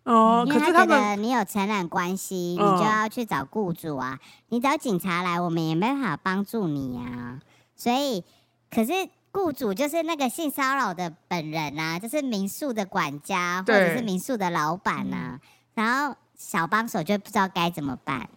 [0.06, 4.20] 哦，因为他觉得你有承揽关系，你就要去找雇主啊。
[4.48, 7.42] 你找警察来，我们也没办法帮助你啊。
[7.84, 8.24] 所以，
[8.72, 8.94] 可是
[9.34, 15.38] 雇主就是那个性骚扰的本人啊，就是民宿的管家或者是民宿的老板啊，
[15.74, 18.30] 然后小帮手就不知道该怎么办。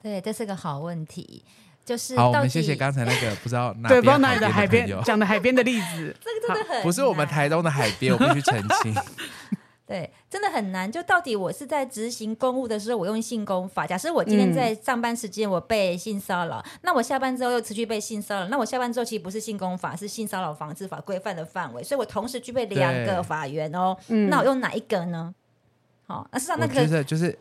[0.00, 1.42] 对，这是个好问题。
[1.84, 8.94] 就是好，我们谢谢刚才那个不知道哪 对，不知道哪里的海边讲的海边的例子， 这个真的很不是我们台东的海边，我必须澄清。
[9.90, 10.90] 对，真的很难。
[10.90, 13.84] 就到底我是在执行公务的时候，我用性工法。
[13.84, 21.82] 假设我今天在上班时间我被性骚扰，嗯、那我下班之后又持续被性骚扰，那我下班之后其实不是性工法，是性骚扰防治法规范的范围。
[21.82, 23.96] 所以我同时具备两个法源哦。
[24.06, 25.34] 对那我用哪一个呢？
[26.06, 27.36] 好、嗯，那实际上那个就是就是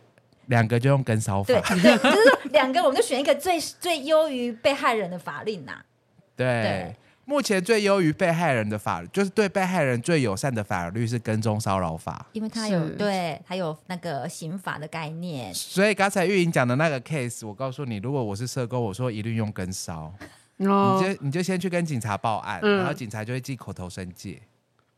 [0.47, 1.53] 两个就用跟骚法。
[1.53, 5.85] 对，对就是说两个我们就选一个最最优于被害人的法令呐、啊。
[6.35, 6.47] 对。
[6.63, 6.95] 对
[7.29, 15.53] 目前最优于被害人的法律，就是对被害人最友善的法律是跟踪骚扰法，因为它有是对它有那个刑法的概念。
[15.53, 20.11] 所以刚才玉莹讲的那个 case，我告诉你，如果我是社工，我说一律用跟骚，
[20.57, 24.41] 哦、你就你就先去跟警察报案，嗯、然后警察就会寄口头申诫。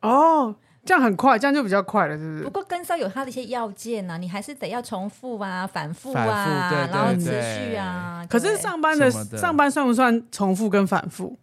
[0.02, 2.44] 哦，这样很快，这样就比较快了，是不是？
[2.46, 8.26] 不过跟骚有它的一些要件呢、啊，你还是得要重复啊，反复啊，对对对，然后持续啊。
[8.30, 11.38] 可是上班的，的上班算不算重复跟反复？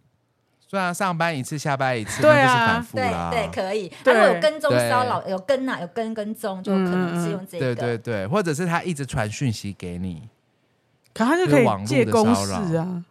[0.71, 3.31] 虽然上班一次，下班一次，对啊那就是反复对啦。
[3.33, 3.91] 对，可以。
[4.05, 7.75] 他如果有跟踪骚扰，有跟啊，有跟跟踪，就可能是用这个。
[7.75, 10.29] 对对对，或者是他一直传讯息给你，
[11.15, 13.03] 可他就可以借公事啊，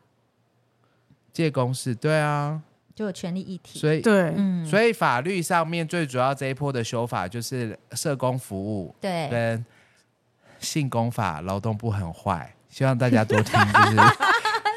[1.33, 2.61] 借公事，对啊，
[2.93, 3.79] 就有权利议题。
[3.79, 9.65] 所以对，嗯，所以法律上面最主要这一波的修法就是社工服务，对跟
[10.59, 13.97] 性工法，劳动部很坏，希望大家多听，就是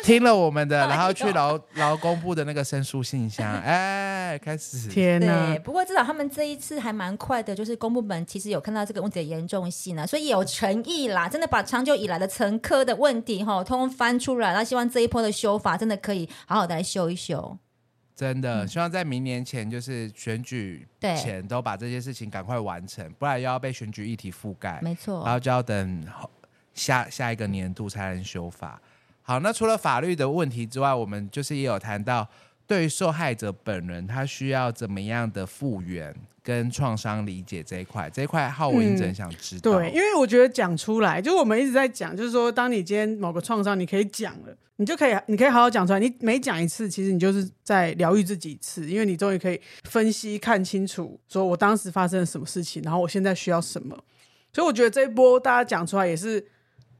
[0.04, 4.88] 听了我们的，然后去劳 劳工部的那个申诉信箱， 哎，开始。
[4.88, 5.58] 天哪对，！
[5.60, 17.58] 不过至少他们这一次还蛮快的，就是公部门其实有看到这个问题的严重性呢、啊，所以有诚意啦，真的把长久以来的层科的问题哈，通通翻出来，然后希望这一波的修法真的可以好好的来修一修。
[18.16, 24.78] 真的，希望在明年前，就是选举前都把这些事情赶快完成，不然又要被选举议题覆盖。
[24.82, 26.06] 没错，然后就要等
[26.74, 28.80] 下下一个年度才能修法。
[29.22, 32.28] 好，那除了法律的问题之外，我们就是也有谈到，
[32.66, 39.70] 对于受害者本人，他需要怎么样的复原跟创伤理解这一块，这一块浩文一直很想知道。
[39.70, 39.72] 嗯。
[39.72, 44.56] 对，因为我觉得讲出来，就是我们一直在讲，就是说，当你今天某个创伤，你可以讲了。
[44.76, 46.00] 你就可以，你可以好好讲出来。
[46.00, 53.94] 你每讲一次，其实你就是在疗愈自己一次，因为你终于可以分析看清楚，说我当时发生了什么事情，然后我现在需要什么。
[54.54, 56.42] 所以我觉得这一波大家讲出来，也是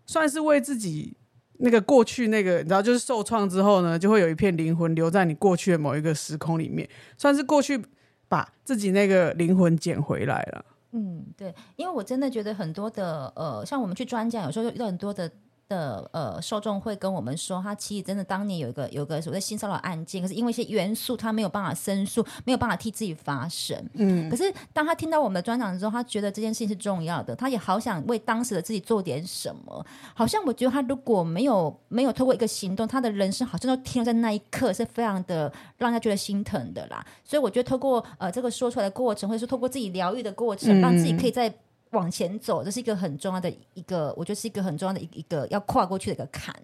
[0.05, 1.17] 算是为自己
[1.61, 7.81] 那个过去那个，你知道，就是受创之后呢，就会有一片灵魂留在你过去的某一个时空里面，算是过去
[8.29, 10.65] 把自己那个灵魂捡回来了。
[10.93, 15.31] 嗯，对，因为我真的觉得很多的呃，像我们去专讲，有时候遇到很多的。
[15.71, 23.75] 的呃受众会跟我们说，他其实真的当年有一个有一个所谓的性骚扰案件，可是因为一些元素，他没有办法申诉，没有办法替自己发声。
[23.95, 29.87] 嗯，可是当他听到我们的专场之后，他觉得这件事情是重要的，他也好想为当时的自己做点什么。
[30.13, 37.07] 好像我觉得他如果没有没有透过一个行动，他的人生好像都停留在那一刻，是非常的让他觉得心疼的啦。
[37.25, 41.55] 所以我觉得透过呃这个说出来的过程，或者是透过自己疗愈的过程，让自己可以在。
[41.91, 46.55] 往前走，这是一个很重要的一个，我觉得是一个很重要的一一个要跨过去的一个坎。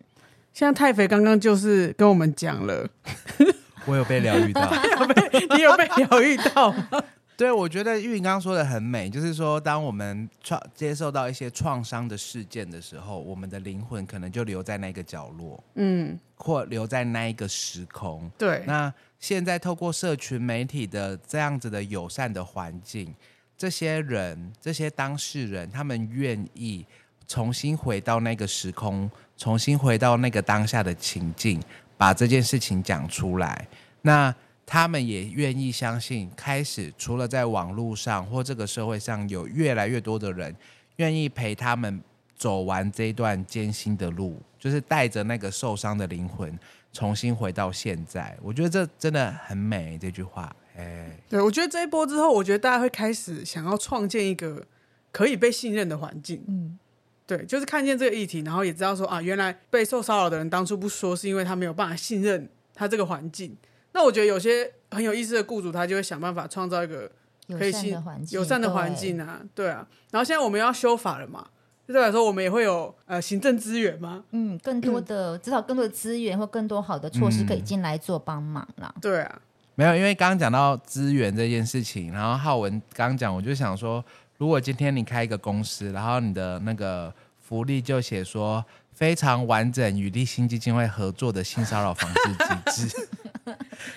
[0.54, 2.88] 像太肥刚刚就是跟我们讲了，
[3.86, 4.70] 我有被疗愈到，
[5.54, 6.88] 你有被疗愈到吗？
[7.36, 18.30] 对，我觉得玉莹刚刚说的很美，就是说，当我们创接受到一些创伤的事件的时候，我们的灵魂可能就留在那个角落，嗯，或留在那一个时空。
[18.38, 23.14] 对，那现在透过社群媒体的这样子的友善的环境。
[23.56, 26.84] 这些人，这些当事人，他们愿意
[27.26, 31.60] 重新回到那个时空，重新回到那个当下的情境，
[31.96, 33.66] 把这件事情讲出来。
[34.02, 34.34] 那
[34.66, 40.54] 他们也愿意相信，开始除了在网络上或这个社会上，有越来越多的人
[40.96, 42.02] 愿意陪他们
[42.36, 46.58] 走完这段艰辛的路，就是带着那个受伤的灵魂
[46.92, 48.36] 重新回到现在。
[48.42, 50.54] 我觉得这真的很美，这句话。
[50.76, 54.62] 哎，对，我觉得这一波之后，我觉得大家会开始想要创建一个
[55.10, 56.44] 可以被信任的环境。
[56.46, 56.78] 嗯，
[57.26, 63.56] 对，就是看见这个议题，然后也知道说啊，原来被受骚扰的人当初不说，是因为他没有办法信任他这个环境。
[63.92, 67.10] 那我觉得有些很有意思的雇主，他就会想办法创造一个
[67.48, 67.96] 可以信
[68.30, 69.88] 友善的环境啊，对啊。
[70.10, 71.48] 然后现在我们要修法了嘛，
[71.88, 74.24] 就代表说我们也会有呃行政资源吗？
[74.32, 78.92] 嗯，更多的 至少更多的资源或更多好的措施可以进来做帮忙啦。
[78.94, 79.40] 嗯、对啊。
[79.78, 84.04] 没有，因为刚刚讲到资源这件事情，然后浩文刚刚讲，我就想说，
[84.38, 88.64] 如果今天你开一个公司，然后你的那个福利就写说
[88.94, 93.08] 非常完整与立新基金会合作的性骚扰防治机制，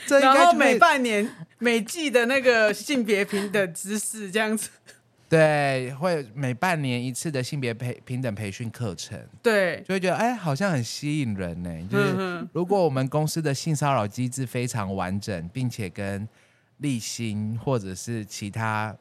[0.19, 1.27] 然后每半年
[1.57, 4.69] 每季的那个性别平等知识这样子。
[5.30, 11.88] 对，会每半年一次的性别培平等培训课程，对，就会觉得哎，好像很吸引人呢。
[11.88, 16.27] 就是如果我们公司的性骚扰机制非常完整，并且跟
[16.77, 18.95] 立新或者是其他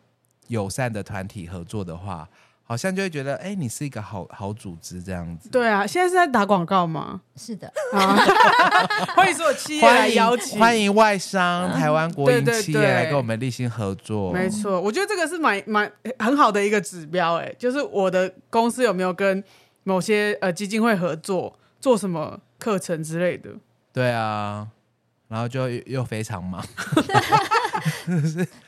[0.49, 2.29] 友善的团体合作的话。
[2.69, 5.49] 好像就会觉得，哎，你是一个好好组织这样子。
[5.49, 7.23] 对啊，现在是在打广告吗？
[7.35, 7.67] 是的。
[7.95, 8.15] 啊、
[9.17, 14.31] 欢迎所有企业来邀请，欢迎外商、台湾国营企业来跟我们立新合作。
[14.35, 19.43] 没错，我觉得这个是蛮蛮很好的一个指标，哎，就是我的公司有没有跟
[19.85, 23.49] 某些呃基金会合作，做什么课程之类的。
[23.95, 24.69] 对啊，
[25.29, 26.65] 然后就又非常忙。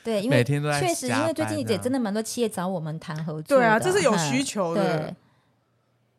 [0.03, 3.57] 对，因为确实，因为最近也真的蛮多企业找我们谈合作。
[3.57, 4.99] 对啊，这是有需求的。
[4.99, 5.15] 对，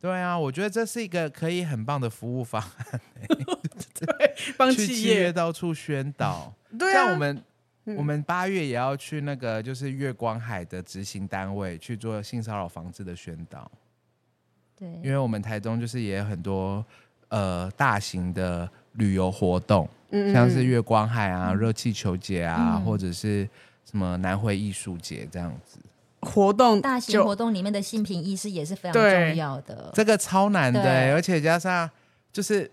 [0.00, 3.00] 对啊，我觉得这是一个可以很棒的服务方案。
[3.94, 6.52] 对，帮企业去企业到处宣导。
[6.76, 7.44] 对啊，像我们，
[7.96, 13.70] 我们八月也要去那个就是月光海的执行单位去做性骚扰防治的宣导。
[14.76, 16.84] 对，因为我们台中就是也有很多
[17.28, 19.88] 呃大型的旅游活动。
[20.12, 22.84] 嗯像是月光海啊、热气球节啊，嗯。
[22.84, 23.48] 或者是
[23.84, 25.78] 什么南回艺术节这样子。
[26.20, 29.90] 活动大型活动里面的性平意识也是非常重要的。
[29.92, 31.90] 这个超难的、欸而且加上
[32.32, 32.70] 就是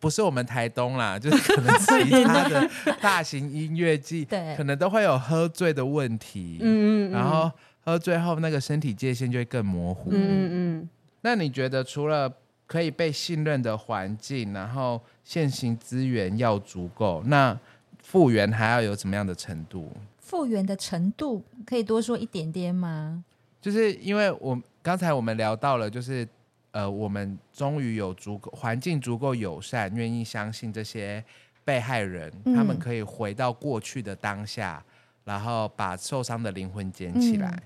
[0.00, 2.68] 不是我们台东啦， 就是可能其他的
[3.00, 4.56] 大型音乐季，对。
[4.56, 7.12] 可能都会有喝醉的问题，嗯嗯嗯。
[7.12, 7.50] 然后
[7.84, 10.10] 喝醉后那个身体界限就会更模糊。
[10.10, 10.88] 嗯嗯嗯，
[11.20, 12.32] 那你觉得除了
[12.68, 17.58] 可以被信任的环境，然后现行资源要足够，那
[18.00, 19.90] 复原还要有怎么样的程度？
[20.20, 23.24] 复原的程度可以多说一点点吗？
[23.60, 26.28] 就是因为我刚才我们聊到了，就是
[26.70, 31.24] 呃，我们终于有足够环境足够友善，愿意相信这些
[31.64, 34.84] 被害人，嗯他们可以回到过去的当下，
[35.24, 37.48] 然后把受伤的灵魂捡起来。
[37.50, 37.62] 嗯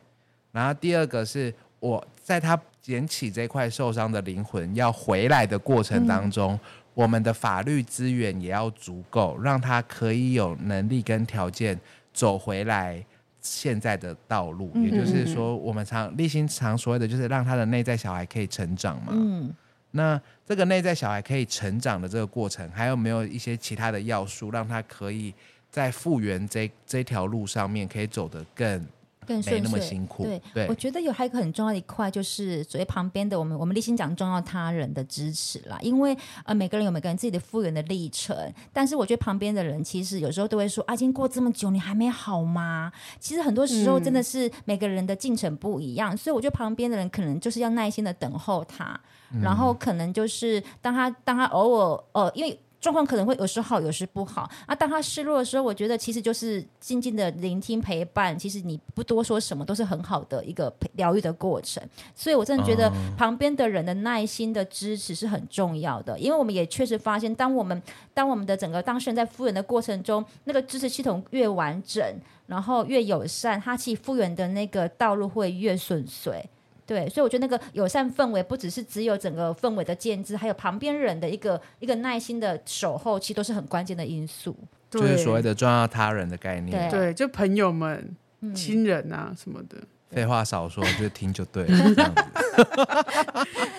[0.52, 6.58] 然后第二个是我在他捡起这块受伤的灵魂要回来的过程当中，
[6.92, 11.78] 我们的法律资源也要足够，让他可以有能力跟条件
[12.12, 13.02] 走回来
[13.40, 14.70] 现在的道路。
[14.74, 19.12] 嗯也就是说，我们常立新常所谓的，就是让他的内在小孩可以成长嘛。
[19.12, 19.54] 嗯，
[19.92, 25.32] 那这个内在小孩可以成长的这个过程，还有没有一些其他的要素，让他可以
[25.70, 28.84] 在复原这这条路上面可以走得更
[29.26, 29.80] 没那么更顺遂。
[29.80, 30.24] 辛苦？
[30.24, 35.78] 对，对我觉得有还有一个很重要的一块，就是所谓旁边的我们，我们立心讲重要他人的支持啦。
[35.80, 38.36] 因为呃，每个人有每个人自己的复原的历程，
[38.72, 42.92] 但是我觉得旁边的人其实有时候都会说啊，已经过这么久，你还没好吗？
[43.20, 48.98] 其实很多时候真的是每个人的进程不一样，所以我觉得旁边的人可能就是要耐心的等候他，
[49.42, 52.58] 然后可能就是当他当他偶尔呃，因为。
[52.82, 54.50] 状况可能会有时好，有时不好。
[54.66, 58.36] 啊，当他失落的时候，我觉得其实就是静静的聆听陪伴。
[58.36, 61.80] 其实你不多说什么，都是很好的一个疗愈的过程。
[62.12, 67.80] 所以我真的觉得旁边的人的耐心的支持是很重要的，因为我们也确实发现，当我们
[68.12, 72.04] 当我们的整个当事人在复原的过程中，那个支持系统越完整，
[72.48, 76.44] 然后越友善，他其实复原的那个道路会越顺遂。
[76.92, 84.54] 对，所以我觉得那个友善氛围不只是只有整个氛围的建制，还有旁边人的一个一个耐心的守候，其实都是很关键的因素。
[84.90, 86.90] 就是所谓的的重要他人的概念。
[86.90, 89.78] 对对，就朋友们、嗯亲人啊什么的，
[90.10, 91.78] 废话少说，就听就对了。
[91.94, 92.22] 这样子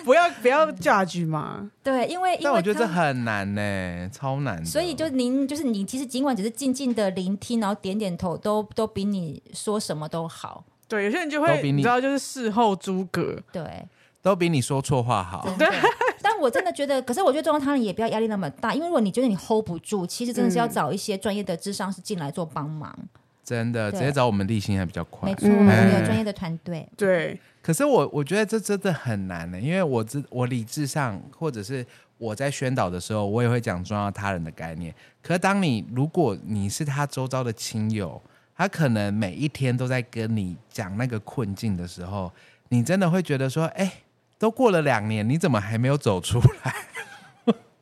[0.04, 1.70] 不要不要 judge 嘛。
[1.84, 4.64] 对，因为因为但我觉得这很难呢，超难。
[4.66, 10.64] 所以就您就是你，其实尽管只是静静的聆听，然后点点头，都都比你说什么都好。
[10.88, 13.36] 对，有些人就都比你会你知道，就是事后诸葛。
[13.52, 13.86] 对，
[14.22, 15.44] 都比你说错话好。
[15.46, 15.72] 真的。
[16.22, 22.96] 但我真的觉得，可是我觉得中央他人也不要压力那么大，因为如果你觉得你 hold 不住，其实真的是要找一些专业的智商是进来做帮忙。
[23.44, 25.34] 真的，对直接找我们立新还比较快没。
[25.34, 26.88] 错，嗯我们有专业的团队。
[26.96, 31.84] 对，可是我我觉得这真的很难呢，因为我知我理智上，或者是
[32.16, 34.94] 我在宣导的时候，我也会讲重要他人的概念。
[35.22, 38.22] 可是当你如果你是他周遭的亲友，
[38.56, 42.32] 他可能每一天都在跟你讲那个困境的时候，
[42.68, 43.92] 你真的会觉得说，哎，
[44.38, 46.74] 都过了两年，你怎么还没有走出来？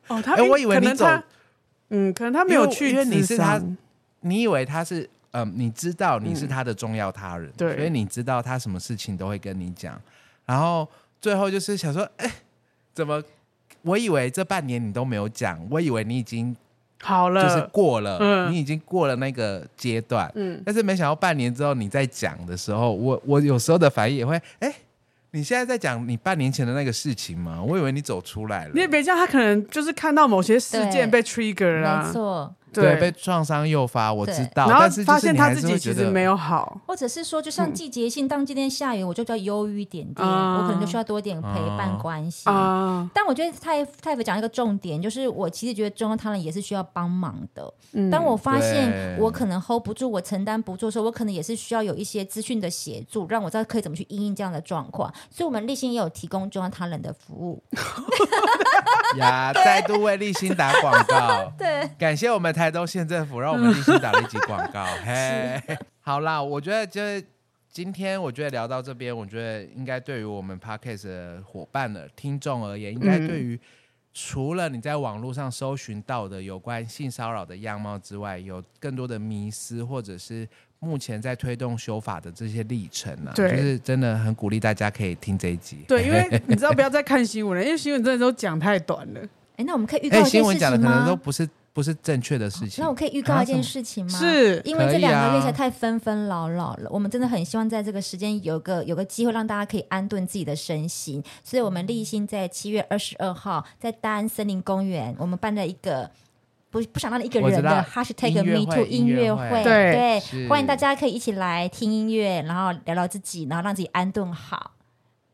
[0.07, 1.07] 哦，他 哎我以为你走
[1.89, 3.61] 嗯，可能他没有去因为因为你是他
[4.21, 10.01] 你以为他是，嗯，你知道你是他的重要他人，对所以你知道他什么事情都会跟你讲，
[10.45, 10.87] 然后
[11.21, 12.31] 最后就是想说，哎，
[12.93, 13.21] 怎么？
[13.83, 16.55] 我以为这半年你都没有讲，我以为你已经
[17.03, 18.51] 好了，就是过了，嗯。
[18.51, 24.73] 你已经过了那个阶段，嗯，但是没想到半年之后你在讲的时候，我我有时候的反应也会，哎，
[25.31, 27.61] 你现在在讲你半年前的那个事情吗？
[27.61, 42.49] 我以为你走出来了，你也别叫他可能就是看到某些事件被 trigger 没，错，对，被创伤诱发，我知道，然后发现他自己其实没有好，或者是说，就像季节性，当今天下雨，我就比较忧郁一点点，啊我可能就需要多一点陪伴关系。
[42.49, 47.73] 啊，但我觉得太太肥讲一个重点，就是我其实觉得中央他人也是需要帮忙的。
[47.93, 55.13] 嗯当我发现我可能 hold 不住，我承担不住的时候，我可能也是需要有一些资讯的协助，让我知道可以怎么去应应这样的状况。
[55.29, 57.63] 所以，我们立新也有提供中央他人的服务。
[59.17, 61.51] 呀， 再度为立新打广告。
[61.57, 64.85] 对，感谢我们台东县政府，让我们一起打了一集广告。
[65.03, 65.61] 嘿，
[66.01, 67.23] 好啦，我觉得就是
[67.71, 73.59] 今天，我觉得聊到这边，我觉得应该对于我们 Podcast 的伙伴的听众而言，应该对于
[74.13, 80.47] 除了你在网络上搜寻到的有关性骚扰的样貌之外，有更多的迷思，或者是
[80.77, 85.83] 目前在推动修法的这些历程啊，就是真的很鼓励大家可以听这一集。
[85.87, 89.21] 对，因为 你知道不要再看新闻了，因为新闻真的都讲太短了。
[89.55, 90.77] 哎，那我们可以预告新闻讲的？
[90.77, 92.83] 可能都不是不是正确的事情。
[92.83, 94.19] 那我可以预告一件啊事情吗？
[94.19, 94.61] 是。
[94.63, 106.09] 因为这两个月才太纷纷扰扰了，我们真的很希望在这个时间有个有个机会让大家可以安顿自己的身心，所以我们立心在七月二十二号在大安森林公园，我们办了一个
[106.69, 110.21] 不不想让你一个人的 hashtag 音乐 me too 音乐会会，对。
[110.31, 114.71] 对，欢迎大家可以一起来听音乐，然后聊聊自己，然后让自己安顿好。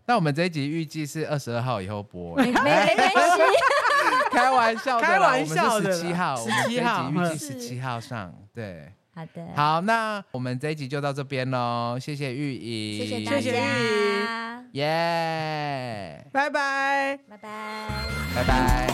[0.06, 3.42] 那我们这一集预计是二十二号以后播，没没没关系，
[4.32, 5.92] 开玩笑，开玩笑的。
[5.92, 8.92] 十七号，十七号，预计十七号上，对。
[9.16, 17.88] 好的，好，那我们这一集就到这边喽，谢谢玉莹，谢谢玉莹，耶，拜拜，拜拜，
[18.36, 18.88] 拜拜。